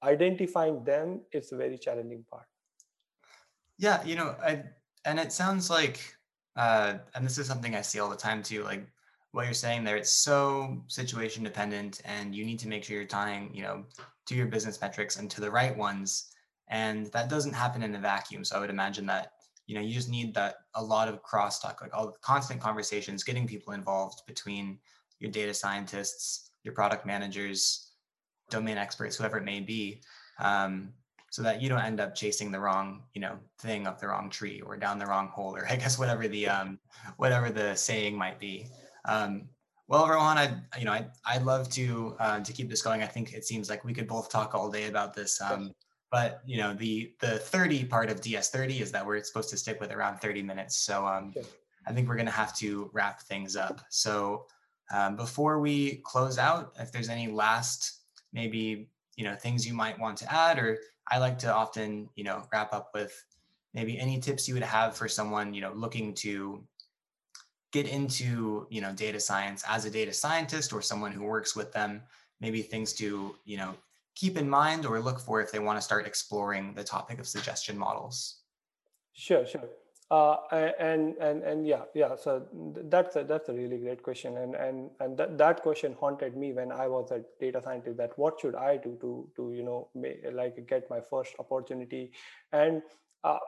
identifying 0.04 0.84
them 0.84 1.22
is 1.32 1.52
a 1.52 1.58
very 1.58 1.78
challenging 1.78 2.26
part. 2.32 2.46
Yeah 3.78 4.04
you 4.06 4.16
know 4.16 4.36
I, 4.42 4.64
and 5.04 5.20
it 5.20 5.34
sounds 5.34 5.70
like 5.70 6.16
uh, 6.56 6.96
and 7.14 7.26
this 7.26 7.38
is 7.38 7.48
something 7.48 7.76
I 7.76 7.82
see 7.82 8.00
all 8.00 8.10
the 8.10 8.16
time 8.16 8.42
too. 8.42 8.64
Like 8.64 8.88
what 9.32 9.46
you're 9.46 9.54
saying 9.54 9.84
there, 9.84 9.98
it's 9.98 10.12
so 10.12 10.82
situation 10.88 11.44
dependent, 11.44 12.02
and 12.06 12.34
you 12.34 12.46
need 12.46 12.60
to 12.60 12.68
make 12.68 12.84
sure 12.84 12.96
you're 12.96 13.06
tying, 13.06 13.54
you 13.54 13.64
know, 13.64 13.84
to 14.28 14.36
your 14.36 14.48
business 14.48 14.80
metrics 14.82 15.18
and 15.18 15.30
to 15.32 15.42
the 15.42 15.52
right 15.52 15.76
ones. 15.76 16.32
And 16.70 17.08
that 17.08 17.30
doesn't 17.30 17.54
happen 17.54 17.84
in 17.84 17.94
a 17.96 18.00
vacuum. 18.00 18.44
So 18.44 18.56
I 18.56 18.60
would 18.60 18.70
imagine 18.70 19.06
that 19.08 19.34
you 19.68 19.76
know 19.76 19.82
you 19.82 19.94
just 19.94 20.10
need 20.10 20.34
that 20.36 20.56
a 20.76 20.84
lot 20.84 21.08
of 21.08 21.24
crosstalk, 21.24 21.82
like 21.82 21.94
all 21.94 22.08
the 22.08 22.14
constant 22.22 22.62
conversations, 22.62 23.24
getting 23.24 23.48
people 23.48 23.74
involved 23.74 24.22
between 24.26 24.80
your 25.20 25.32
data 25.32 25.54
scientists, 25.54 26.52
your 26.64 26.74
product 26.74 27.06
managers, 27.06 27.92
domain 28.50 28.78
experts, 28.78 29.16
whoever 29.16 29.38
it 29.38 29.44
may 29.44 29.60
be. 29.60 30.02
Um, 30.40 30.94
so 31.36 31.44
that 31.44 31.62
you 31.62 31.68
don't 31.68 31.82
end 31.82 32.00
up 32.00 32.16
chasing 32.16 32.50
the 32.50 32.58
wrong 32.58 33.04
you 33.14 33.20
know 33.20 33.38
thing 33.60 33.86
up 33.88 34.00
the 34.00 34.08
wrong 34.08 34.30
tree 34.30 34.62
or 34.62 34.78
down 34.78 34.98
the 34.98 35.06
wrong 35.06 35.28
hole 35.28 35.54
or 35.54 35.68
i 35.70 35.76
guess 35.76 36.00
whatever 36.00 36.30
the 36.30 36.48
um 36.48 36.80
whatever 37.18 37.50
the 37.50 37.76
saying 37.76 38.18
might 38.18 38.40
be. 38.40 38.68
Um 39.04 39.50
well 39.90 40.08
rohan 40.08 40.38
i 40.38 40.46
you 40.80 40.86
know 40.86 40.94
I, 40.94 41.06
i'd 41.26 41.44
love 41.44 41.68
to 41.72 42.16
uh, 42.22 42.40
to 42.40 42.54
keep 42.54 42.70
this 42.70 42.82
going. 42.82 43.04
I 43.04 43.08
think 43.08 43.34
it 43.34 43.44
seems 43.44 43.70
like 43.70 43.84
we 43.84 43.94
could 43.94 44.08
both 44.08 44.30
talk 44.30 44.56
all 44.56 44.72
day 44.72 44.88
about 44.88 45.14
this 45.14 45.42
um 45.42 45.74
but 46.10 46.40
you 46.46 46.58
know 46.58 46.74
the 46.74 47.14
the 47.20 47.38
30 47.40 47.84
part 47.84 48.10
of 48.10 48.22
ds30 48.22 48.80
is 48.80 48.92
that 48.94 49.06
we're 49.06 49.22
supposed 49.22 49.50
to 49.50 49.58
stick 49.58 49.82
with 49.82 49.92
around 49.92 50.20
30 50.20 50.42
minutes. 50.42 50.78
So 50.78 51.06
um 51.06 51.34
i 51.86 51.92
think 51.92 52.08
we're 52.08 52.16
going 52.16 52.34
to 52.34 52.42
have 52.44 52.56
to 52.60 52.90
wrap 52.94 53.22
things 53.24 53.58
up. 53.58 53.82
So 53.90 54.46
um, 54.94 55.18
before 55.18 55.60
we 55.60 55.98
close 56.06 56.38
out 56.38 56.74
if 56.80 56.94
there's 56.94 57.10
any 57.10 57.28
last 57.28 58.04
maybe 58.32 58.88
you 59.18 59.26
know 59.26 59.36
things 59.36 59.68
you 59.68 59.74
might 59.74 60.00
want 60.00 60.18
to 60.20 60.34
add 60.34 60.60
or 60.60 60.78
I 61.12 61.20
like 61.20 61.38
to 61.40 61.54
often, 61.54 62.10
you 62.16 62.24
know, 62.24 62.44
wrap 62.52 62.74
up 62.74 62.92
with 62.94 63.14
maybe 63.74 64.00
any 64.00 64.20
tips 64.20 64.48
you 64.48 64.54
would 64.54 64.64
have 64.64 64.96
for 64.96 65.08
someone, 65.08 65.54
you 65.54 65.62
know, 65.62 65.74
looking 65.74 66.14
to 66.16 66.66
get 67.72 67.88
into, 67.88 68.68
you 68.70 68.82
know, 68.82 68.94
data 68.94 69.20
science 69.20 69.64
as 69.68 69.86
a 69.86 69.92
data 69.92 70.14
scientist 70.14 70.72
or 70.72 70.82
someone 70.82 71.12
who 71.12 71.24
works 71.24 71.56
with 71.56 71.72
them, 71.74 72.02
maybe 72.40 72.62
things 72.62 72.94
to, 72.94 73.36
you 73.44 73.58
know, 73.58 73.76
keep 74.16 74.38
in 74.38 74.50
mind 74.50 74.86
or 74.86 75.00
look 75.00 75.20
for 75.20 75.42
if 75.42 75.52
they 75.52 75.60
want 75.60 75.78
to 75.78 75.82
start 75.82 76.08
exploring 76.08 76.74
the 76.74 76.84
topic 76.84 77.20
of 77.20 77.28
suggestion 77.28 77.78
models. 77.78 78.38
Sure, 79.14 79.46
sure. 79.46 79.70
Uh, 80.16 80.72
and 80.80 81.18
and 81.28 81.44
and 81.44 81.68
yeah 81.68 81.84
yeah 81.94 82.16
so 82.16 82.32
that's 82.94 83.16
a, 83.16 83.24
that's 83.24 83.50
a 83.50 83.54
really 83.54 83.78
great 83.78 84.02
question. 84.04 84.38
And 84.38 84.56
and 84.56 84.90
and 85.00 85.18
that, 85.18 85.38
that 85.38 85.62
question 85.62 85.96
haunted 86.00 86.38
me 86.38 86.54
when 86.54 86.72
i 86.72 86.88
was 86.88 87.12
a 87.12 87.22
data 87.40 87.62
scientist 87.64 87.98
that 87.98 88.18
what 88.24 88.40
should 88.40 88.56
i 88.56 88.78
do 88.78 88.98
to 89.02 89.12
to 89.36 89.52
you 89.58 89.64
know 89.64 89.90
make, 89.96 90.24
like 90.42 90.56
get 90.68 90.90
my 90.90 91.02
first 91.02 91.36
opportunity? 91.40 92.12
And 92.52 92.84
uh, 93.24 93.40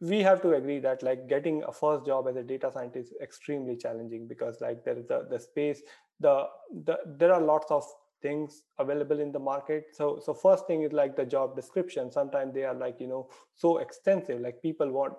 we 0.00 0.22
have 0.22 0.40
to 0.42 0.54
agree 0.54 0.80
that 0.80 1.02
like 1.02 1.28
getting 1.28 1.62
a 1.64 1.72
first 1.72 2.06
job 2.06 2.28
as 2.28 2.36
a 2.36 2.42
data 2.42 2.70
scientist 2.72 3.12
is 3.12 3.20
extremely 3.20 3.76
challenging 3.76 4.26
because 4.26 4.60
like 4.60 4.84
there 4.84 4.98
is 4.98 5.06
the 5.06 5.26
the 5.30 5.38
space 5.38 5.82
the 6.20 6.34
the 6.84 6.98
there 7.22 7.32
are 7.32 7.40
lots 7.40 7.70
of 7.70 7.84
things 8.20 8.62
available 8.78 9.20
in 9.20 9.30
the 9.30 9.38
market. 9.38 9.84
So 9.92 10.20
so 10.24 10.34
first 10.34 10.66
thing 10.66 10.82
is 10.82 10.92
like 10.92 11.16
the 11.16 11.24
job 11.24 11.54
description. 11.54 12.10
Sometimes 12.10 12.54
they 12.54 12.64
are 12.64 12.74
like 12.74 13.00
you 13.00 13.06
know 13.06 13.28
so 13.54 13.78
extensive. 13.78 14.40
Like 14.40 14.62
people 14.62 14.90
want 14.90 15.14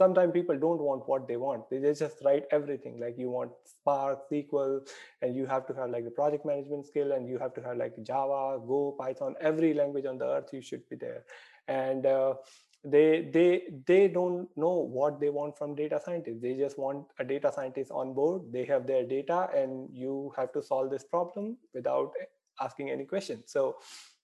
sometimes 0.00 0.32
people 0.32 0.58
don't 0.58 0.82
want 0.88 1.06
what 1.06 1.28
they 1.28 1.36
want. 1.36 1.68
They 1.70 1.80
just 1.92 2.22
write 2.24 2.44
everything 2.58 2.98
like 3.00 3.18
you 3.22 3.30
want 3.30 3.50
spark 3.72 4.20
sql 4.30 4.80
and 5.22 5.36
you 5.36 5.46
have 5.52 5.66
to 5.66 5.74
have 5.78 5.90
like 5.90 6.04
the 6.04 6.14
project 6.20 6.46
management 6.50 6.86
skill 6.86 7.12
and 7.12 7.28
you 7.28 7.38
have 7.38 7.52
to 7.58 7.62
have 7.66 7.76
like 7.82 7.94
java 8.10 8.58
go 8.72 8.80
python 8.98 9.34
every 9.50 9.74
language 9.74 10.06
on 10.12 10.18
the 10.22 10.28
earth 10.34 10.56
you 10.58 10.62
should 10.62 10.88
be 10.88 10.96
there. 10.96 11.24
And 11.68 12.06
uh, 12.06 12.34
they 12.82 13.28
they 13.34 13.48
they 13.86 14.02
don't 14.08 14.48
know 14.56 14.76
what 14.98 15.20
they 15.20 15.30
want 15.38 15.58
from 15.58 15.74
data 15.74 16.00
scientists. 16.04 16.40
They 16.40 16.54
just 16.54 16.78
want 16.78 17.06
a 17.18 17.24
data 17.24 17.52
scientist 17.54 17.90
on 17.90 18.14
board. 18.14 18.52
They 18.58 18.64
have 18.64 18.86
their 18.86 19.06
data 19.06 19.48
and 19.54 19.88
you 19.92 20.32
have 20.36 20.52
to 20.54 20.62
solve 20.62 20.90
this 20.90 21.04
problem 21.04 21.56
without 21.74 22.12
asking 22.60 22.90
any 22.90 23.04
questions. 23.04 23.52
So 23.58 23.76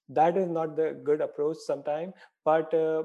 that 0.09 0.37
is 0.37 0.49
not 0.49 0.77
the 0.77 1.01
good 1.05 1.21
approach 1.21 1.57
sometimes 1.59 2.15
but 2.45 2.73
uh, 2.73 3.03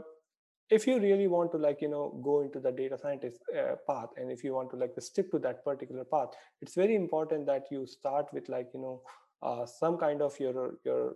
if 0.72 0.88
you 0.88 1.00
really 1.00 1.28
want 1.28 1.52
to 1.52 1.58
like 1.58 1.82
you 1.82 1.90
know 1.90 2.20
go 2.24 2.42
into 2.42 2.60
the 2.60 2.72
data 2.72 2.98
scientist 2.98 3.40
uh, 3.58 3.76
path 3.88 4.10
and 4.18 4.32
if 4.32 4.44
you 4.44 4.54
want 4.54 4.70
to 4.70 4.78
like 4.78 4.94
stick 5.00 5.30
to 5.32 5.40
that 5.40 5.64
particular 5.64 6.06
path 6.06 6.30
it's 6.62 6.76
very 6.76 6.96
important 6.96 7.46
that 7.46 7.66
you 7.72 7.86
start 7.86 8.26
with 8.34 8.48
like 8.50 8.70
you 8.74 8.82
know 8.82 9.02
uh, 9.44 9.66
some 9.66 9.98
kind 9.98 10.22
of 10.22 10.40
your 10.40 10.76
your 10.86 11.14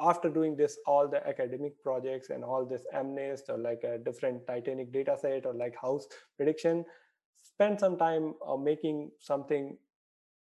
after 0.00 0.28
doing 0.28 0.56
this 0.56 0.78
all 0.86 1.08
the 1.08 1.26
academic 1.26 1.82
projects 1.82 2.28
and 2.28 2.44
all 2.44 2.66
this 2.66 2.82
MNIST 2.94 3.48
or 3.48 3.56
like 3.56 3.82
a 3.82 3.96
different 3.98 4.46
titanic 4.46 4.92
data 4.92 5.16
set 5.18 5.46
or 5.46 5.54
like 5.54 5.74
house 5.80 6.06
prediction 6.36 6.84
spend 7.34 7.80
some 7.80 7.96
time 7.96 8.34
uh, 8.46 8.56
making 8.56 9.10
something 9.20 9.76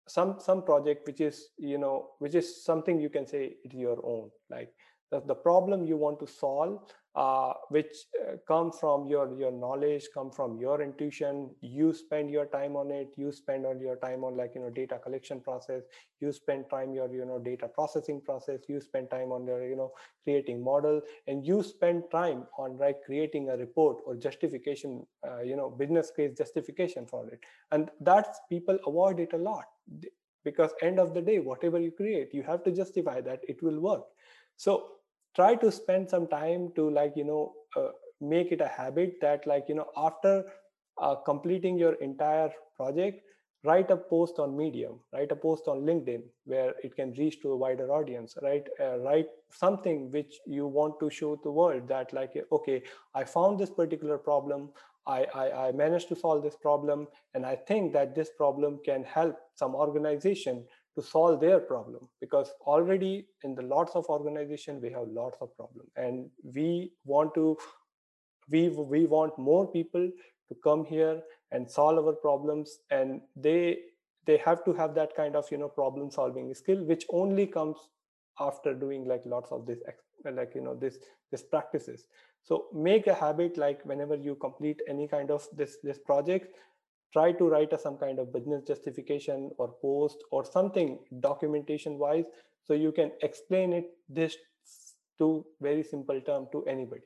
some 0.07 0.37
some 0.39 0.63
project 0.63 1.05
which 1.05 1.21
is 1.21 1.49
you 1.57 1.77
know 1.77 2.09
which 2.19 2.35
is 2.35 2.63
something 2.63 2.99
you 2.99 3.09
can 3.09 3.27
say 3.27 3.55
it's 3.63 3.75
your 3.75 3.99
own. 4.03 4.29
Like 4.49 4.73
the, 5.11 5.21
the 5.21 5.35
problem 5.35 5.85
you 5.85 5.97
want 5.97 6.19
to 6.19 6.27
solve 6.27 6.81
uh, 7.15 7.51
which 7.69 7.93
uh, 8.21 8.37
come 8.47 8.71
from 8.71 9.05
your 9.05 9.37
your 9.37 9.51
knowledge 9.51 10.05
come 10.13 10.31
from 10.31 10.57
your 10.57 10.81
intuition. 10.81 11.49
You 11.59 11.93
spend 11.93 12.31
your 12.31 12.45
time 12.45 12.77
on 12.77 12.89
it. 12.89 13.09
You 13.17 13.33
spend 13.33 13.65
all 13.65 13.75
your 13.75 13.97
time 13.97 14.23
on 14.23 14.37
like 14.37 14.51
you 14.55 14.61
know 14.61 14.69
data 14.69 14.97
collection 14.97 15.41
process. 15.41 15.83
You 16.21 16.31
spend 16.31 16.69
time 16.69 16.93
your 16.93 17.13
you 17.13 17.25
know 17.25 17.37
data 17.37 17.67
processing 17.67 18.21
process. 18.21 18.61
You 18.69 18.79
spend 18.79 19.09
time 19.09 19.33
on 19.33 19.45
your 19.45 19.67
you 19.67 19.75
know 19.75 19.91
creating 20.23 20.63
model. 20.63 21.01
And 21.27 21.45
you 21.45 21.63
spend 21.63 22.03
time 22.11 22.45
on 22.57 22.77
like 22.77 23.03
creating 23.05 23.49
a 23.49 23.57
report 23.57 23.97
or 24.05 24.15
justification 24.15 25.05
uh, 25.27 25.41
you 25.41 25.57
know 25.57 25.69
business 25.69 26.11
case 26.15 26.37
justification 26.37 27.05
for 27.05 27.27
it. 27.27 27.41
And 27.71 27.89
that's 27.99 28.39
people 28.49 28.79
avoid 28.87 29.19
it 29.19 29.33
a 29.33 29.37
lot. 29.37 29.65
Because 30.43 30.71
end 30.81 30.99
of 30.99 31.13
the 31.13 31.21
day 31.21 31.39
whatever 31.39 31.79
you 31.79 31.91
create 31.91 32.33
you 32.33 32.43
have 32.43 32.63
to 32.63 32.71
justify 32.71 33.21
that 33.21 33.41
it 33.47 33.61
will 33.61 33.79
work. 33.79 34.03
So 34.55 34.89
try 35.35 35.55
to 35.55 35.71
spend 35.71 36.09
some 36.09 36.27
time 36.27 36.71
to 36.75 36.89
like 36.89 37.13
you 37.15 37.23
know 37.23 37.53
uh, 37.77 37.89
make 38.19 38.51
it 38.51 38.61
a 38.61 38.67
habit 38.67 39.15
that 39.21 39.45
like 39.47 39.65
you 39.67 39.75
know 39.75 39.87
after 39.97 40.43
uh, 41.01 41.15
completing 41.15 41.77
your 41.77 41.93
entire 41.95 42.51
project 42.75 43.21
write 43.63 43.91
a 43.91 43.97
post 43.97 44.39
on 44.39 44.55
medium 44.57 44.99
write 45.13 45.31
a 45.31 45.35
post 45.35 45.67
on 45.67 45.81
linkedin 45.81 46.21
where 46.45 46.73
it 46.83 46.95
can 46.95 47.11
reach 47.13 47.41
to 47.41 47.51
a 47.51 47.55
wider 47.55 47.91
audience 47.91 48.35
right? 48.41 48.67
Uh, 48.79 48.97
write 48.99 49.27
something 49.51 50.11
which 50.11 50.39
you 50.45 50.65
want 50.65 50.99
to 50.99 51.09
show 51.09 51.39
the 51.43 51.51
world 51.51 51.87
that 51.87 52.11
like 52.13 52.33
okay 52.51 52.81
i 53.13 53.23
found 53.23 53.59
this 53.59 53.69
particular 53.69 54.17
problem 54.17 54.69
I, 55.07 55.25
I, 55.33 55.67
I 55.67 55.71
managed 55.71 56.09
to 56.09 56.15
solve 56.15 56.43
this 56.43 56.55
problem 56.55 57.07
and 57.33 57.45
i 57.45 57.55
think 57.55 57.93
that 57.93 58.15
this 58.15 58.29
problem 58.37 58.79
can 58.85 59.03
help 59.03 59.35
some 59.55 59.75
organization 59.75 60.65
to 60.95 61.01
solve 61.01 61.39
their 61.39 61.59
problem 61.59 62.07
because 62.19 62.51
already 62.61 63.27
in 63.43 63.55
the 63.55 63.61
lots 63.61 63.95
of 63.95 64.05
organization 64.05 64.81
we 64.81 64.91
have 64.91 65.07
lots 65.07 65.37
of 65.41 65.55
problem. 65.55 65.85
And 65.95 66.29
we 66.43 66.91
want 67.05 67.33
to 67.35 67.57
we 68.49 68.69
we 68.69 69.05
want 69.05 69.37
more 69.37 69.71
people 69.71 70.09
to 70.49 70.55
come 70.63 70.85
here 70.85 71.21
and 71.51 71.69
solve 71.69 72.05
our 72.05 72.13
problems 72.13 72.79
and 72.89 73.21
they 73.35 73.79
they 74.25 74.37
have 74.37 74.63
to 74.65 74.73
have 74.73 74.93
that 74.95 75.15
kind 75.15 75.35
of 75.35 75.49
you 75.51 75.57
know 75.57 75.69
problem 75.69 76.11
solving 76.11 76.53
skill 76.53 76.83
which 76.83 77.05
only 77.09 77.47
comes 77.47 77.77
after 78.39 78.73
doing 78.73 79.05
like 79.05 79.21
lots 79.25 79.51
of 79.51 79.65
this 79.65 79.79
like 80.25 80.53
you 80.55 80.61
know 80.61 80.75
this 80.75 80.97
this 81.31 81.41
practices. 81.41 82.05
So 82.43 82.65
make 82.73 83.07
a 83.07 83.13
habit 83.13 83.57
like 83.57 83.83
whenever 83.85 84.15
you 84.15 84.35
complete 84.35 84.81
any 84.87 85.07
kind 85.07 85.31
of 85.31 85.47
this 85.55 85.77
this 85.83 85.99
project 85.99 86.55
try 87.13 87.31
to 87.31 87.49
write 87.49 87.73
a, 87.73 87.77
some 87.77 87.97
kind 87.97 88.19
of 88.19 88.31
business 88.33 88.63
justification 88.63 89.51
or 89.57 89.75
post 89.81 90.17
or 90.31 90.45
something 90.45 90.99
documentation 91.19 91.97
wise 91.97 92.25
so 92.63 92.73
you 92.73 92.91
can 92.91 93.11
explain 93.21 93.73
it 93.73 93.91
this 94.07 94.37
to 95.17 95.45
very 95.61 95.83
simple 95.83 96.19
term 96.21 96.47
to 96.51 96.63
anybody. 96.65 97.01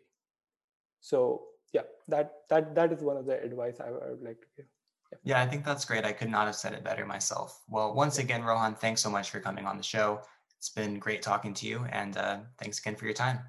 So 1.02 1.44
yeah 1.74 1.82
that 2.08 2.32
that 2.50 2.76
that 2.76 2.92
is 2.94 3.02
one 3.02 3.18
of 3.18 3.26
the 3.26 3.42
advice 3.44 3.78
i, 3.82 3.88
I 3.88 4.10
would 4.12 4.22
like 4.22 4.40
to 4.40 4.48
give. 4.56 4.66
Yeah. 5.12 5.18
yeah. 5.24 5.44
i 5.44 5.48
think 5.48 5.66
that's 5.66 5.86
great. 5.86 6.06
I 6.06 6.14
could 6.14 6.30
not 6.30 6.46
have 6.46 6.56
said 6.56 6.74
it 6.74 6.84
better 6.84 7.06
myself. 7.06 7.62
Well 7.70 7.94
once 7.94 8.20
again 8.20 8.44
rohan 8.44 8.76
thanks 8.76 9.02
so 9.02 9.10
much 9.10 9.30
for 9.32 9.40
coming 9.40 9.66
on 9.66 9.78
the 9.78 9.84
show. 9.84 10.22
It's 10.58 10.70
been 10.70 11.00
great 11.00 11.22
talking 11.22 11.54
to 11.56 11.68
you 11.68 11.86
and 11.92 12.18
uh, 12.18 12.38
thanks 12.60 12.80
again 12.80 12.96
for 12.96 13.06
your 13.06 13.14
time. 13.14 13.40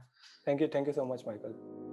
Thank 0.44 0.60
you. 0.60 0.68
Thank 0.68 0.86
you 0.88 0.92
so 0.92 1.04
much 1.04 1.24
michael 1.26 1.85